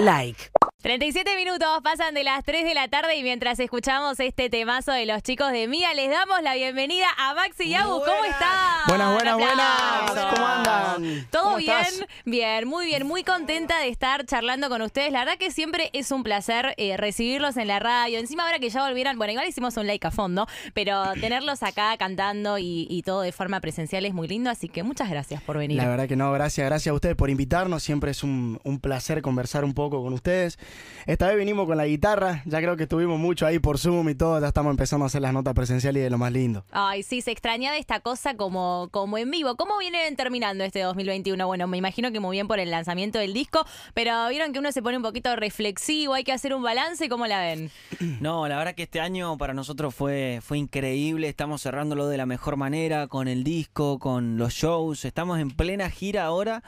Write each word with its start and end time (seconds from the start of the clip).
like. 0.00 0.50
37 0.82 1.36
minutos 1.36 1.68
pasan 1.84 2.14
de 2.14 2.24
las 2.24 2.42
3 2.42 2.64
de 2.64 2.72
la 2.72 2.88
tarde 2.88 3.14
y 3.14 3.22
mientras 3.22 3.60
escuchamos 3.60 4.18
este 4.18 4.48
temazo 4.48 4.92
de 4.92 5.04
los 5.04 5.22
chicos 5.22 5.52
de 5.52 5.68
Mía, 5.68 5.92
les 5.92 6.08
damos 6.08 6.40
la 6.42 6.54
bienvenida 6.54 7.06
a 7.18 7.34
Maxi 7.34 7.64
y 7.64 7.74
Abu. 7.74 8.00
¿Cómo 8.00 8.24
están? 8.24 8.48
Buenas, 8.88 9.12
buenas, 9.12 9.36
buenas. 9.36 10.34
¿Cómo 10.34 10.46
andan? 10.46 11.26
¿Todo 11.30 11.42
¿Cómo 11.42 11.56
bien? 11.58 11.76
estás? 11.82 12.06
Bien, 12.24 12.66
muy 12.66 12.86
bien. 12.86 13.06
Muy 13.06 13.24
contenta 13.24 13.78
de 13.78 13.88
estar 13.88 14.24
charlando 14.24 14.70
con 14.70 14.80
ustedes. 14.80 15.12
La 15.12 15.18
verdad 15.18 15.36
que 15.36 15.50
siempre 15.50 15.90
es 15.92 16.10
un 16.12 16.22
placer 16.22 16.72
eh, 16.78 16.96
recibirlos 16.96 17.58
en 17.58 17.68
la 17.68 17.78
radio. 17.78 18.18
Encima 18.18 18.44
ahora 18.44 18.58
que 18.58 18.70
ya 18.70 18.82
volvieran, 18.82 19.18
bueno, 19.18 19.32
igual 19.32 19.46
hicimos 19.48 19.76
un 19.76 19.86
like 19.86 20.06
a 20.06 20.10
fondo, 20.10 20.46
pero 20.72 21.12
tenerlos 21.20 21.62
acá 21.62 21.94
cantando 21.98 22.56
y, 22.56 22.86
y 22.88 23.02
todo 23.02 23.20
de 23.20 23.32
forma 23.32 23.60
presencial 23.60 24.06
es 24.06 24.14
muy 24.14 24.28
lindo, 24.28 24.48
así 24.48 24.70
que 24.70 24.82
muchas 24.82 25.10
gracias 25.10 25.42
por 25.42 25.58
venir. 25.58 25.76
La 25.76 25.88
verdad 25.88 26.08
que 26.08 26.16
no, 26.16 26.32
gracias, 26.32 26.66
gracias 26.66 26.90
a 26.90 26.94
ustedes 26.94 27.16
por 27.16 27.28
invitarnos. 27.28 27.82
Siempre 27.82 28.12
es 28.12 28.24
un, 28.24 28.58
un 28.64 28.80
placer 28.80 29.20
conversar 29.20 29.62
un 29.62 29.74
poco 29.74 30.02
con 30.02 30.14
ustedes. 30.14 30.58
Esta 31.06 31.28
vez 31.28 31.36
vinimos 31.36 31.66
con 31.66 31.76
la 31.76 31.86
guitarra, 31.86 32.42
ya 32.44 32.58
creo 32.58 32.76
que 32.76 32.84
estuvimos 32.84 33.18
mucho 33.18 33.46
ahí 33.46 33.58
por 33.58 33.78
Zoom 33.78 34.10
y 34.10 34.14
todo, 34.14 34.40
ya 34.40 34.48
estamos 34.48 34.70
empezando 34.70 35.04
a 35.04 35.06
hacer 35.06 35.22
las 35.22 35.32
notas 35.32 35.54
presenciales 35.54 36.00
y 36.00 36.04
de 36.04 36.10
lo 36.10 36.18
más 36.18 36.32
lindo. 36.32 36.64
Ay, 36.70 37.02
sí, 37.02 37.22
se 37.22 37.30
extrañaba 37.30 37.76
esta 37.78 38.00
cosa 38.00 38.36
como, 38.36 38.88
como 38.90 39.18
en 39.18 39.30
vivo. 39.30 39.56
¿Cómo 39.56 39.78
vienen 39.78 40.14
terminando 40.16 40.62
este 40.62 40.80
2021? 40.82 41.46
Bueno, 41.46 41.66
me 41.66 41.78
imagino 41.78 42.12
que 42.12 42.20
muy 42.20 42.36
bien 42.36 42.48
por 42.48 42.58
el 42.60 42.70
lanzamiento 42.70 43.18
del 43.18 43.32
disco, 43.32 43.64
pero 43.94 44.28
vieron 44.28 44.52
que 44.52 44.58
uno 44.58 44.72
se 44.72 44.82
pone 44.82 44.98
un 44.98 45.02
poquito 45.02 45.34
reflexivo, 45.36 46.14
hay 46.14 46.24
que 46.24 46.32
hacer 46.32 46.54
un 46.54 46.62
balance, 46.62 47.08
¿cómo 47.08 47.26
la 47.26 47.40
ven? 47.40 47.70
No, 48.20 48.46
la 48.48 48.58
verdad 48.58 48.74
que 48.74 48.82
este 48.82 49.00
año 49.00 49.38
para 49.38 49.54
nosotros 49.54 49.94
fue, 49.94 50.40
fue 50.42 50.58
increíble. 50.58 51.28
Estamos 51.28 51.62
cerrándolo 51.62 52.06
de 52.08 52.16
la 52.16 52.26
mejor 52.26 52.56
manera, 52.56 53.06
con 53.08 53.28
el 53.28 53.44
disco, 53.44 53.98
con 53.98 54.36
los 54.36 54.52
shows. 54.52 55.04
Estamos 55.04 55.38
en 55.38 55.50
plena 55.50 55.90
gira 55.90 56.24
ahora. 56.24 56.62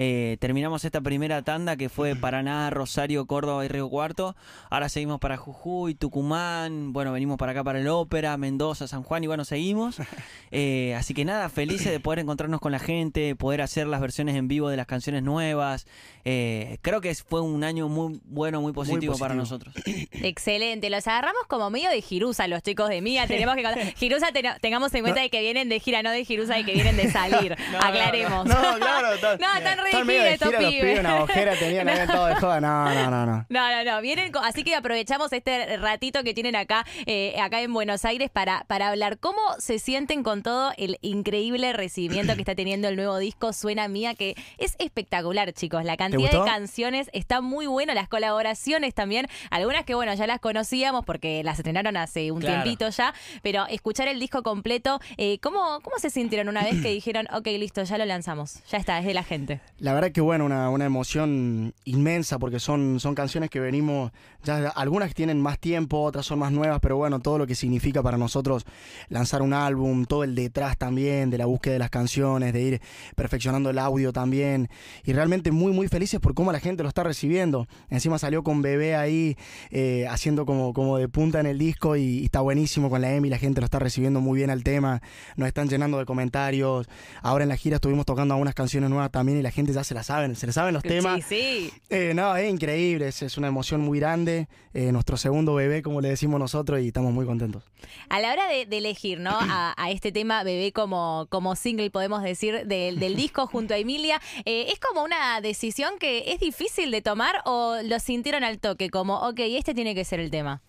Eh, 0.00 0.36
terminamos 0.38 0.84
esta 0.84 1.00
primera 1.00 1.42
tanda 1.42 1.76
que 1.76 1.88
fue 1.88 2.14
Paraná, 2.14 2.70
Rosario, 2.70 3.26
Córdoba 3.26 3.47
y 3.64 3.68
Río 3.68 3.88
Cuarto. 3.88 4.36
Ahora 4.70 4.88
seguimos 4.88 5.18
para 5.20 5.36
Jujuy, 5.36 5.94
Tucumán. 5.94 6.92
Bueno, 6.92 7.12
venimos 7.12 7.36
para 7.38 7.52
acá 7.52 7.64
para 7.64 7.78
el 7.80 7.88
Ópera, 7.88 8.36
Mendoza, 8.36 8.86
San 8.88 9.02
Juan 9.02 9.24
y 9.24 9.26
bueno, 9.26 9.44
seguimos. 9.44 9.96
Eh, 10.50 10.94
así 10.94 11.12
que 11.12 11.26
nada, 11.26 11.50
felices 11.50 11.92
de 11.92 12.00
poder 12.00 12.20
encontrarnos 12.20 12.60
con 12.60 12.72
la 12.72 12.78
gente, 12.78 13.36
poder 13.36 13.60
hacer 13.60 13.86
las 13.86 14.00
versiones 14.00 14.34
en 14.34 14.48
vivo 14.48 14.70
de 14.70 14.78
las 14.78 14.86
canciones 14.86 15.22
nuevas. 15.22 15.86
Eh, 16.24 16.78
creo 16.80 17.02
que 17.02 17.14
fue 17.14 17.42
un 17.42 17.64
año 17.64 17.88
muy 17.88 18.18
bueno, 18.24 18.62
muy 18.62 18.72
positivo, 18.72 19.18
para 19.18 19.34
positivo. 19.34 19.58
nosotros. 19.74 19.74
Excelente, 20.12 20.88
los 20.88 21.06
agarramos 21.06 21.42
como 21.48 21.68
medio 21.68 21.90
de 21.90 22.00
Girusa, 22.00 22.48
los 22.48 22.62
chicos 22.62 22.88
de 22.88 23.02
Mía. 23.02 23.26
Tenemos 23.26 23.56
que 23.56 23.62
contar. 23.62 23.94
Girusa, 23.94 24.32
ten- 24.32 24.46
tengamos 24.62 24.92
en 24.94 25.02
cuenta 25.02 25.20
de 25.20 25.28
que 25.30 25.40
vienen 25.40 25.68
de 25.68 25.80
gira, 25.80 26.02
no 26.02 26.10
de 26.10 26.24
Girusa 26.24 26.58
y 26.58 26.64
que 26.64 26.72
vienen 26.72 26.96
de 26.96 27.10
salir. 27.10 27.54
Aclaremos. 27.80 28.46
No, 28.46 28.54
claro, 28.78 29.12
están, 29.12 29.38
No, 29.40 29.54
están 29.56 29.78
re 29.78 29.90
de 29.90 30.02
gira 30.02 30.28
estos 30.30 30.52
los 30.52 30.64
pibes. 30.64 31.00
una 31.00 31.22
ojera 31.22 31.54
tenían 31.56 31.88
ahí 31.88 32.06
todo 32.06 32.26
de 32.26 32.34
joda. 32.36 32.60
No, 32.60 32.94
no, 32.94 33.10
no, 33.10 33.26
no. 33.26 33.37
No, 33.48 33.70
no, 33.70 33.84
no. 33.84 34.00
Vienen, 34.00 34.32
así 34.42 34.64
que 34.64 34.74
aprovechamos 34.74 35.32
este 35.32 35.76
ratito 35.76 36.22
que 36.24 36.34
tienen 36.34 36.56
acá, 36.56 36.84
eh, 37.06 37.38
acá 37.40 37.60
en 37.62 37.72
Buenos 37.72 38.04
Aires 38.04 38.30
para, 38.30 38.64
para 38.66 38.88
hablar 38.88 39.18
cómo 39.18 39.40
se 39.58 39.78
sienten 39.78 40.22
con 40.22 40.42
todo 40.42 40.72
el 40.76 40.98
increíble 41.02 41.72
recibimiento 41.72 42.34
que 42.34 42.40
está 42.42 42.54
teniendo 42.54 42.88
el 42.88 42.96
nuevo 42.96 43.18
disco 43.18 43.52
Suena 43.52 43.88
Mía, 43.88 44.14
que 44.14 44.34
es 44.58 44.74
espectacular, 44.78 45.52
chicos. 45.52 45.84
La 45.84 45.96
cantidad 45.96 46.30
de 46.30 46.44
canciones 46.44 47.10
está 47.12 47.40
muy 47.40 47.66
buena, 47.66 47.94
las 47.94 48.08
colaboraciones 48.08 48.94
también, 48.94 49.26
algunas 49.50 49.84
que 49.84 49.94
bueno, 49.94 50.12
ya 50.14 50.26
las 50.26 50.40
conocíamos 50.40 51.04
porque 51.04 51.42
las 51.44 51.58
estrenaron 51.58 51.96
hace 51.96 52.32
un 52.32 52.40
Claro. 52.40 52.62
tiempito 52.62 52.88
ya, 52.90 53.12
pero 53.42 53.66
escuchar 53.68 54.08
el 54.08 54.18
disco 54.20 54.42
completo, 54.42 55.00
eh, 55.16 55.38
¿cómo, 55.40 55.80
¿cómo 55.82 55.98
se 55.98 56.10
sintieron 56.10 56.48
una 56.48 56.62
vez 56.64 56.80
que 56.82 56.88
dijeron, 56.92 57.26
ok, 57.32 57.46
listo, 57.58 57.82
ya 57.82 57.98
lo 57.98 58.04
lanzamos, 58.04 58.60
ya 58.70 58.78
está, 58.78 58.98
es 58.98 59.04
de 59.06 59.14
la 59.14 59.22
gente? 59.24 59.60
La 59.78 59.92
verdad 59.92 60.12
que 60.12 60.20
bueno, 60.20 60.44
una, 60.44 60.70
una 60.70 60.84
emoción 60.84 61.74
inmensa 61.84 62.38
porque 62.38 62.60
son, 62.60 63.00
son 63.00 63.14
canciones 63.14 63.27
que 63.50 63.60
venimos, 63.60 64.10
ya 64.42 64.68
algunas 64.68 65.14
tienen 65.14 65.40
más 65.40 65.58
tiempo, 65.58 66.02
otras 66.02 66.26
son 66.26 66.38
más 66.38 66.52
nuevas, 66.52 66.80
pero 66.80 66.96
bueno, 66.96 67.20
todo 67.20 67.38
lo 67.38 67.46
que 67.46 67.54
significa 67.54 68.02
para 68.02 68.16
nosotros 68.16 68.64
lanzar 69.08 69.42
un 69.42 69.52
álbum, 69.52 70.04
todo 70.04 70.24
el 70.24 70.34
detrás 70.34 70.76
también, 70.78 71.30
de 71.30 71.38
la 71.38 71.46
búsqueda 71.46 71.74
de 71.74 71.78
las 71.78 71.90
canciones, 71.90 72.52
de 72.52 72.62
ir 72.62 72.80
perfeccionando 73.16 73.70
el 73.70 73.78
audio 73.78 74.12
también, 74.12 74.68
y 75.04 75.12
realmente 75.12 75.52
muy, 75.52 75.72
muy 75.72 75.88
felices 75.88 76.20
por 76.20 76.34
cómo 76.34 76.52
la 76.52 76.60
gente 76.60 76.82
lo 76.82 76.88
está 76.88 77.02
recibiendo. 77.02 77.68
Encima 77.90 78.18
salió 78.18 78.42
con 78.42 78.62
Bebé 78.62 78.96
ahí 78.96 79.36
eh, 79.70 80.06
haciendo 80.08 80.46
como, 80.46 80.72
como 80.72 80.98
de 80.98 81.08
punta 81.08 81.40
en 81.40 81.46
el 81.46 81.58
disco 81.58 81.96
y, 81.96 82.20
y 82.20 82.24
está 82.24 82.40
buenísimo 82.40 82.90
con 82.90 83.00
la 83.00 83.14
Emi, 83.14 83.28
la 83.28 83.38
gente 83.38 83.60
lo 83.60 83.66
está 83.66 83.78
recibiendo 83.78 84.20
muy 84.20 84.38
bien 84.38 84.50
al 84.50 84.64
tema, 84.64 85.02
nos 85.36 85.48
están 85.48 85.68
llenando 85.68 85.98
de 85.98 86.06
comentarios. 86.06 86.88
Ahora 87.22 87.44
en 87.44 87.48
la 87.48 87.56
gira 87.56 87.76
estuvimos 87.76 88.06
tocando 88.06 88.34
algunas 88.34 88.54
canciones 88.54 88.90
nuevas 88.90 89.10
también 89.10 89.38
y 89.38 89.42
la 89.42 89.50
gente 89.50 89.72
ya 89.72 89.84
se 89.84 89.94
las 89.94 90.06
saben, 90.06 90.34
se 90.36 90.46
les 90.46 90.54
saben 90.54 90.74
los 90.74 90.82
temas. 90.82 91.22
Sí, 91.28 91.70
sí. 91.70 91.72
Eh, 91.90 92.12
no, 92.14 92.36
es 92.36 92.50
increíble, 92.50 93.12
es, 93.26 93.32
es 93.32 93.38
una 93.38 93.48
emoción 93.48 93.80
muy 93.80 93.98
grande. 94.00 94.48
eh, 94.74 94.92
nuestro 94.92 95.16
segundo 95.16 95.54
bebé, 95.54 95.82
como 95.82 96.00
le 96.00 96.08
decimos 96.08 96.38
nosotros, 96.40 96.80
y 96.80 96.88
estamos 96.88 97.12
muy 97.12 97.26
contentos. 97.26 97.62
A 98.08 98.20
la 98.20 98.32
hora 98.32 98.48
de, 98.48 98.66
de 98.66 98.78
elegir, 98.78 99.20
¿no? 99.20 99.30
A, 99.32 99.74
a 99.76 99.90
este 99.90 100.12
tema 100.12 100.42
Bebé 100.44 100.72
como, 100.72 101.26
como 101.30 101.54
single, 101.56 101.90
podemos 101.90 102.22
decir, 102.22 102.66
del, 102.66 102.98
del 102.98 103.16
disco 103.16 103.46
junto 103.46 103.74
a 103.74 103.78
Emilia, 103.78 104.20
eh, 104.44 104.66
¿es 104.72 104.78
como 104.80 105.02
una 105.04 105.40
decisión 105.40 105.98
que 105.98 106.32
es 106.32 106.40
difícil 106.40 106.90
de 106.90 107.02
tomar 107.02 107.42
o 107.44 107.76
lo 107.84 107.98
sintieron 108.00 108.44
al 108.44 108.58
toque? 108.58 108.90
Como, 108.90 109.16
ok, 109.28 109.40
este 109.40 109.74
tiene 109.74 109.94
que 109.94 110.04
ser 110.04 110.20
el 110.20 110.30
tema. 110.30 110.62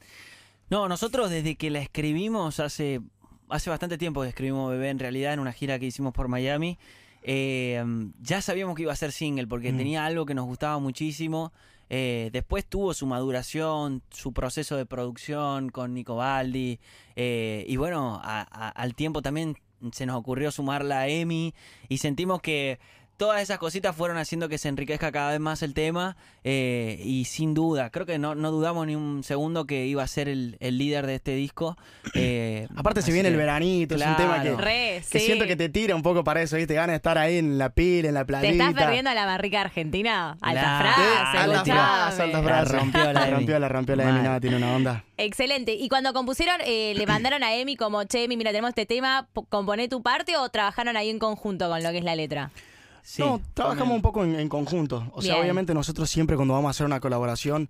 No, 0.69 0.87
nosotros 0.87 1.29
desde 1.29 1.55
que 1.55 1.69
la 1.69 1.79
escribimos 1.79 2.59
hace, 2.59 3.01
hace 3.49 3.69
bastante 3.69 3.97
tiempo 3.97 4.21
que 4.21 4.29
escribimos 4.29 4.71
Bebé 4.71 4.89
en 4.89 4.99
realidad 4.99 5.33
en 5.33 5.39
una 5.39 5.51
gira 5.51 5.79
que 5.79 5.85
hicimos 5.87 6.13
por 6.13 6.27
Miami, 6.27 6.77
eh, 7.23 7.83
ya 8.21 8.41
sabíamos 8.41 8.75
que 8.75 8.83
iba 8.83 8.93
a 8.93 8.95
ser 8.95 9.11
single 9.11 9.47
porque 9.47 9.71
Mm. 9.73 9.77
tenía 9.77 10.05
algo 10.05 10.25
que 10.25 10.33
nos 10.33 10.45
gustaba 10.45 10.79
muchísimo. 10.79 11.51
Eh, 11.89 12.29
después 12.31 12.65
tuvo 12.65 12.93
su 12.93 13.05
maduración, 13.05 14.03
su 14.11 14.31
proceso 14.31 14.77
de 14.77 14.85
producción 14.85 15.69
con 15.69 15.93
Nico 15.93 16.15
Baldi. 16.15 16.79
eh, 17.15 17.65
y 17.67 17.77
bueno, 17.77 18.21
al 18.23 18.95
tiempo 18.95 19.21
también 19.21 19.55
se 19.91 20.05
nos 20.05 20.17
ocurrió 20.17 20.51
sumarla 20.51 21.01
a 21.01 21.07
Emi 21.07 21.53
y 21.87 21.99
sentimos 21.99 22.41
que 22.41 22.79
todas 23.19 23.41
esas 23.41 23.59
cositas 23.59 23.95
fueron 23.95 24.17
haciendo 24.17 24.49
que 24.49 24.57
se 24.57 24.69
enriquezca 24.69 25.11
cada 25.11 25.29
vez 25.31 25.39
más 25.39 25.61
el 25.61 25.73
tema 25.75 26.17
eh, 26.43 26.99
y 27.03 27.25
sin 27.25 27.53
duda, 27.53 27.89
creo 27.91 28.05
que 28.07 28.17
no, 28.17 28.33
no 28.33 28.49
dudamos 28.49 28.87
ni 28.87 28.95
un 28.95 29.23
segundo 29.23 29.65
que 29.67 29.85
iba 29.85 30.01
a 30.01 30.07
ser 30.07 30.27
el, 30.29 30.55
el 30.61 30.77
líder 30.79 31.05
de 31.05 31.15
este 31.15 31.35
disco. 31.35 31.77
eh, 32.15 32.67
Aparte, 32.75 33.01
así 33.01 33.11
viene 33.11 33.27
el 33.29 33.35
veranito, 33.35 33.93
es 33.95 34.01
un 34.05 34.15
tema 34.15 34.37
que, 34.41 34.47
Claro. 34.49 34.57
Re, 34.57 35.03
que 35.11 35.19
sí. 35.19 35.25
siento 35.25 35.45
que 35.45 35.55
te 35.55 35.69
tira 35.69 35.95
un 35.95 36.01
poco 36.01 36.23
para 36.23 36.41
eso, 36.41 36.55
¿viste? 36.55 36.73
Ganas 36.73 36.93
de 36.93 36.95
estar 36.95 37.17
ahí 37.17 37.37
en 37.37 37.57
la 37.57 37.69
pila, 37.69 38.07
en 38.07 38.13
la 38.15 38.21
¿Te 38.21 38.25
playita. 38.25 38.69
estás 38.69 38.83
perdiendo 38.85 39.11
a 39.11 39.13
la 39.13 39.25
barrica 39.25 39.61
argentina? 39.61 40.37
Alta 40.41 40.79
frase, 40.79 41.37
altas 41.37 41.55
escuchame. 41.57 41.79
frases, 41.79 42.19
altas 42.21 42.43
frases. 42.43 42.73
La 42.73 42.79
rompió 42.79 43.03
la 43.03 43.13
La 43.13 43.21
Emi. 43.27 43.31
rompió, 43.35 43.59
la 43.59 43.67
rompió 43.69 43.95
la 43.97 44.03
Emi, 44.09 44.19
nada, 44.21 44.39
tiene 44.39 44.55
una 44.57 44.73
onda. 44.75 45.03
Excelente. 45.17 45.73
Y 45.73 45.89
cuando 45.89 46.13
compusieron, 46.13 46.61
eh, 46.65 46.93
¿le 46.95 47.05
mandaron 47.05 47.43
a 47.43 47.53
Emi 47.53 47.75
como, 47.75 48.03
che, 48.05 48.23
Emi, 48.23 48.37
mira, 48.37 48.51
tenemos 48.51 48.69
este 48.69 48.85
tema, 48.85 49.27
po- 49.33 49.43
componé 49.43 49.89
tu 49.89 50.01
parte 50.01 50.37
o 50.37 50.47
trabajaron 50.49 50.95
ahí 50.95 51.09
en 51.09 51.19
conjunto 51.19 51.67
con 51.69 51.83
lo 51.83 51.91
que 51.91 51.97
es 51.97 52.03
la 52.05 52.15
letra? 52.15 52.51
Sí, 53.03 53.21
no, 53.21 53.41
trabajamos 53.53 53.95
un 53.95 54.01
poco 54.01 54.23
en, 54.23 54.39
en 54.39 54.49
conjunto. 54.49 55.09
O 55.13 55.21
sea, 55.21 55.37
obviamente 55.37 55.73
nosotros 55.73 56.09
siempre 56.09 56.35
cuando 56.35 56.53
vamos 56.53 56.69
a 56.69 56.71
hacer 56.71 56.85
una 56.85 56.99
colaboración, 56.99 57.69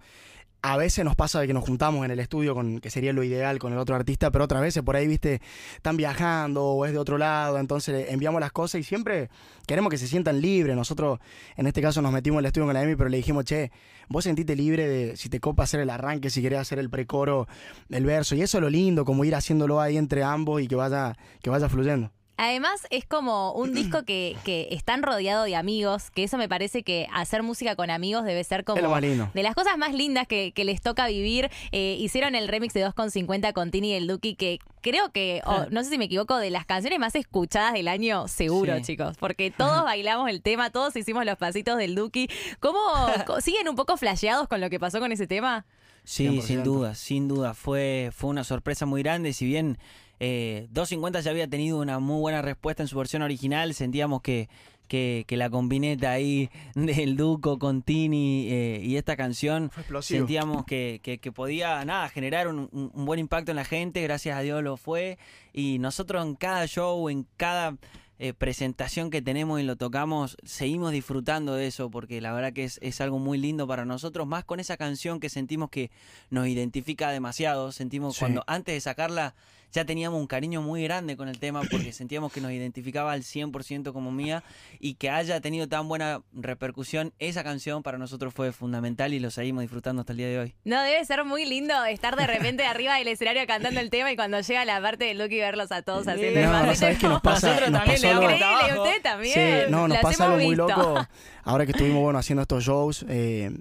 a 0.62 0.78
veces 0.78 1.06
nos 1.06 1.16
pasa 1.16 1.40
de 1.40 1.48
que 1.48 1.54
nos 1.54 1.64
juntamos 1.64 2.04
en 2.04 2.12
el 2.12 2.20
estudio, 2.20 2.54
con 2.54 2.80
que 2.80 2.90
sería 2.90 3.14
lo 3.14 3.24
ideal 3.24 3.60
con 3.60 3.72
el 3.72 3.80
otro 3.80 3.96
artista, 3.96 4.30
pero 4.32 4.44
otras 4.44 4.62
veces 4.62 4.84
por 4.84 4.96
ahí, 4.96 5.08
viste, 5.08 5.42
están 5.76 5.96
viajando 5.96 6.66
o 6.66 6.86
es 6.86 6.92
de 6.92 6.98
otro 6.98 7.18
lado, 7.18 7.58
entonces 7.58 8.08
enviamos 8.10 8.42
las 8.42 8.52
cosas 8.52 8.82
y 8.82 8.84
siempre 8.84 9.30
queremos 9.66 9.90
que 9.90 9.98
se 9.98 10.08
sientan 10.08 10.42
libres. 10.42 10.76
Nosotros, 10.76 11.20
en 11.56 11.68
este 11.68 11.82
caso, 11.82 12.02
nos 12.02 12.12
metimos 12.12 12.38
en 12.38 12.40
el 12.40 12.46
estudio 12.48 12.66
con 12.66 12.74
la 12.74 12.84
Emi, 12.84 12.96
pero 12.96 13.10
le 13.10 13.18
dijimos, 13.18 13.46
che, 13.46 13.72
vos 14.10 14.26
sentite 14.26 14.56
libre 14.56 14.88
de 14.88 15.16
si 15.16 15.30
te 15.30 15.40
copa 15.40 15.64
hacer 15.64 15.80
el 15.80 15.90
arranque, 15.90 16.30
si 16.30 16.42
querés 16.42 16.60
hacer 16.60 16.80
el 16.80 16.90
precoro, 16.90 17.48
el 17.90 18.06
verso. 18.06 18.36
Y 18.36 18.42
eso 18.42 18.58
es 18.58 18.62
lo 18.62 18.70
lindo, 18.70 19.06
como 19.06 19.24
ir 19.24 19.36
haciéndolo 19.36 19.80
ahí 19.80 19.98
entre 19.98 20.24
ambos 20.24 20.62
y 20.62 20.68
que 20.68 20.76
vaya, 20.76 21.16
que 21.42 21.50
vaya 21.50 21.70
fluyendo. 21.70 22.12
Además, 22.42 22.88
es 22.90 23.04
como 23.04 23.52
un 23.52 23.74
disco 23.74 24.04
que, 24.06 24.38
que 24.46 24.70
están 24.72 25.04
rodeado 25.04 25.44
de 25.44 25.58
amigos, 25.58 26.10
que 26.10 26.24
eso 26.24 26.38
me 26.38 26.48
parece 26.48 26.84
que 26.84 27.06
hacer 27.14 27.44
música 27.44 27.76
con 27.76 27.90
amigos 27.90 28.24
debe 28.24 28.42
ser 28.46 28.64
como 28.64 28.80
de 28.82 29.44
las 29.44 29.56
cosas 29.56 29.78
más 29.78 29.94
lindas 29.94 30.26
que, 30.26 30.54
que 30.54 30.64
les 30.64 30.80
toca 30.80 31.06
vivir. 31.08 31.50
Eh, 31.74 31.98
hicieron 32.00 32.36
el 32.36 32.48
remix 32.48 32.74
de 32.74 32.88
2.50 32.88 33.52
con 33.52 33.72
Tini 33.72 33.90
y 33.90 33.94
el 33.96 34.08
Duki, 34.08 34.36
que 34.36 34.60
creo 34.80 35.12
que, 35.12 35.42
no 35.72 35.84
sé 35.84 35.90
si 35.90 35.98
me 35.98 36.06
equivoco, 36.06 36.38
de 36.38 36.50
las 36.50 36.66
canciones 36.66 36.98
más 36.98 37.14
escuchadas 37.16 37.74
del 37.74 37.90
año, 37.90 38.30
seguro, 38.30 38.74
Sí. 38.78 38.84
chicos, 38.84 39.18
porque 39.20 39.52
todos 39.52 39.84
bailamos 39.84 40.30
el 40.30 40.42
tema, 40.42 40.70
todos 40.70 40.96
hicimos 40.96 41.26
los 41.26 41.38
pasitos 41.38 41.78
del 41.78 41.94
Duki. 41.94 42.30
¿Cómo 42.62 42.80
siguen 43.42 43.68
un 43.68 43.76
poco 43.76 43.98
flasheados 43.98 44.48
con 44.48 44.62
lo 44.62 44.70
que 44.70 44.80
pasó 44.80 45.02
con 45.02 45.12
ese 45.12 45.28
tema? 45.28 45.66
Sí, 46.06 46.26
100%. 46.26 46.42
sin 46.42 46.64
duda, 46.64 46.96
sin 46.96 47.28
duda. 47.28 47.54
Fue, 47.54 48.12
fue 48.16 48.30
una 48.30 48.46
sorpresa 48.46 48.86
muy 48.86 49.04
grande. 49.04 49.34
Si 49.34 49.46
bien 49.46 49.78
eh, 50.20 50.68
250 50.72 51.22
ya 51.22 51.32
había 51.32 51.48
tenido 51.48 51.80
una 51.80 52.00
muy 52.00 52.20
buena 52.20 52.42
respuesta 52.42 52.84
en 52.84 52.88
su 52.88 52.98
versión 52.98 53.22
original, 53.22 53.74
sentíamos 53.74 54.22
que, 54.22 54.50
que, 54.88 55.24
que 55.28 55.38
la 55.38 55.50
combineta 55.50 56.12
ahí 56.12 56.50
del 56.76 57.16
Duco 57.16 57.60
con 57.60 57.82
Tini 57.84 58.48
eh, 58.50 58.82
y 58.84 58.96
esta 58.98 59.16
canción 59.16 59.72
sentíamos 60.02 60.66
que, 60.66 61.00
que- 61.04 61.20
que 61.20 61.32
podía 61.32 61.84
nada 61.86 62.10
generar 62.10 62.48
un, 62.48 62.70
un- 62.72 62.92
un 62.94 63.06
buen 63.06 63.20
impacto 63.20 63.52
en 63.52 63.58
la 63.58 63.66
gente. 63.66 64.02
Gracias 64.02 64.38
a 64.38 64.42
Dios 64.42 64.64
lo 64.64 64.78
fue. 64.78 65.18
Y 65.54 65.78
nosotros 65.80 66.26
en 66.26 66.36
cada 66.36 66.66
show, 66.68 67.08
en 67.10 67.26
cada 67.38 67.78
eh, 68.22 68.34
presentación 68.34 69.12
que 69.12 69.22
tenemos 69.22 69.62
y 69.62 69.64
lo 69.64 69.78
tocamos, 69.78 70.36
seguimos 70.44 70.92
disfrutando 70.92 71.54
de 71.56 71.68
eso 71.68 71.90
porque 71.90 72.20
la 72.20 72.34
verdad 72.34 72.52
que 72.52 72.66
es, 72.66 72.78
es, 72.82 73.00
algo 73.00 73.18
muy 73.20 73.38
lindo 73.38 73.66
para 73.68 73.86
nosotros, 73.86 74.28
más 74.28 74.44
con 74.44 74.60
esa 74.60 74.76
canción 74.76 75.22
que 75.22 75.30
sentimos 75.30 75.70
que 75.70 75.90
nos 76.30 76.46
identifica 76.48 77.12
demasiado, 77.12 77.72
sentimos 77.72 78.16
Sí. 78.16 78.20
cuando 78.20 78.44
antes 78.48 78.76
de 78.76 78.82
sacarla 78.82 79.36
ya 79.72 79.86
teníamos 79.86 80.20
un 80.20 80.28
cariño 80.28 80.62
muy 80.62 80.84
grande 80.84 81.16
con 81.18 81.30
el 81.30 81.40
tema 81.40 81.62
porque 81.70 81.92
sentíamos 81.94 82.32
que 82.34 82.42
nos 82.42 82.52
identificaba 82.52 83.12
al 83.12 83.22
100% 83.24 83.94
como 83.94 84.12
mía 84.12 84.44
y 84.80 84.96
que 84.96 85.10
haya 85.10 85.40
tenido 85.42 85.68
tan 85.68 85.88
buena 85.88 86.22
repercusión, 86.34 87.14
esa 87.20 87.44
canción 87.44 87.84
para 87.84 87.98
nosotros 87.98 88.34
fue 88.34 88.52
fundamental 88.52 89.14
y 89.14 89.20
lo 89.20 89.32
seguimos 89.32 89.62
disfrutando 89.62 90.02
hasta 90.02 90.14
el 90.14 90.18
día 90.18 90.28
de 90.28 90.40
hoy. 90.40 90.56
No, 90.66 90.82
debe 90.84 91.04
ser 91.06 91.24
muy 91.26 91.46
lindo 91.46 91.86
estar 91.86 92.16
de 92.16 92.26
repente 92.28 92.66
arriba 92.66 92.96
del 92.98 93.08
escenario 93.08 93.46
cantando 93.48 93.80
el 93.80 93.90
tema 93.90 94.12
y 94.12 94.16
cuando 94.16 94.40
llega 94.40 94.66
la 94.66 94.82
parte 94.82 95.06
de 95.06 95.14
Lucky 95.14 95.38
verlos 95.38 95.72
a 95.72 95.82
todos 95.82 96.08
haciendo 96.08 96.40
el 96.40 96.46
No, 96.46 96.52
pasito. 96.52 96.76
¿sabes 96.76 97.00
qué 97.00 97.08
nos 97.08 97.22
pasa? 97.22 97.48
Nosotros 97.48 97.70
Nos 97.72 97.80
también 97.82 98.02
pasó 98.02 98.08
algo- 98.18 98.32
Increíble, 98.32 98.80
usted 98.82 99.02
también. 99.02 99.34
Sí, 99.66 99.72
no, 99.72 99.88
nos 99.88 99.98
pasa 100.00 100.24
algo 100.26 100.36
muy 100.38 100.48
visto. 100.50 100.68
loco. 100.68 101.08
Ahora 101.44 101.66
que 101.66 101.72
estuvimos 101.72 102.02
bueno, 102.02 102.20
haciendo 102.20 102.42
estos 102.42 102.64
shows, 102.64 103.06
eh, 103.10 103.52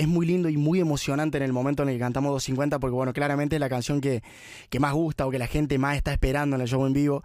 es 0.00 0.08
muy 0.08 0.26
lindo 0.26 0.48
y 0.48 0.56
muy 0.56 0.80
emocionante 0.80 1.36
en 1.38 1.44
el 1.44 1.52
momento 1.52 1.82
en 1.82 1.88
el 1.90 1.94
que 1.96 2.00
cantamos 2.00 2.30
250, 2.30 2.78
porque 2.78 2.94
bueno, 2.94 3.12
claramente 3.12 3.56
es 3.56 3.60
la 3.60 3.68
canción 3.68 4.00
que, 4.00 4.22
que 4.68 4.80
más 4.80 4.92
gusta 4.94 5.26
o 5.26 5.30
que 5.30 5.38
la 5.38 5.46
gente 5.46 5.78
más 5.78 5.96
está 5.96 6.12
esperando 6.12 6.56
en 6.56 6.62
el 6.62 6.68
show 6.68 6.84
en 6.86 6.92
vivo. 6.92 7.22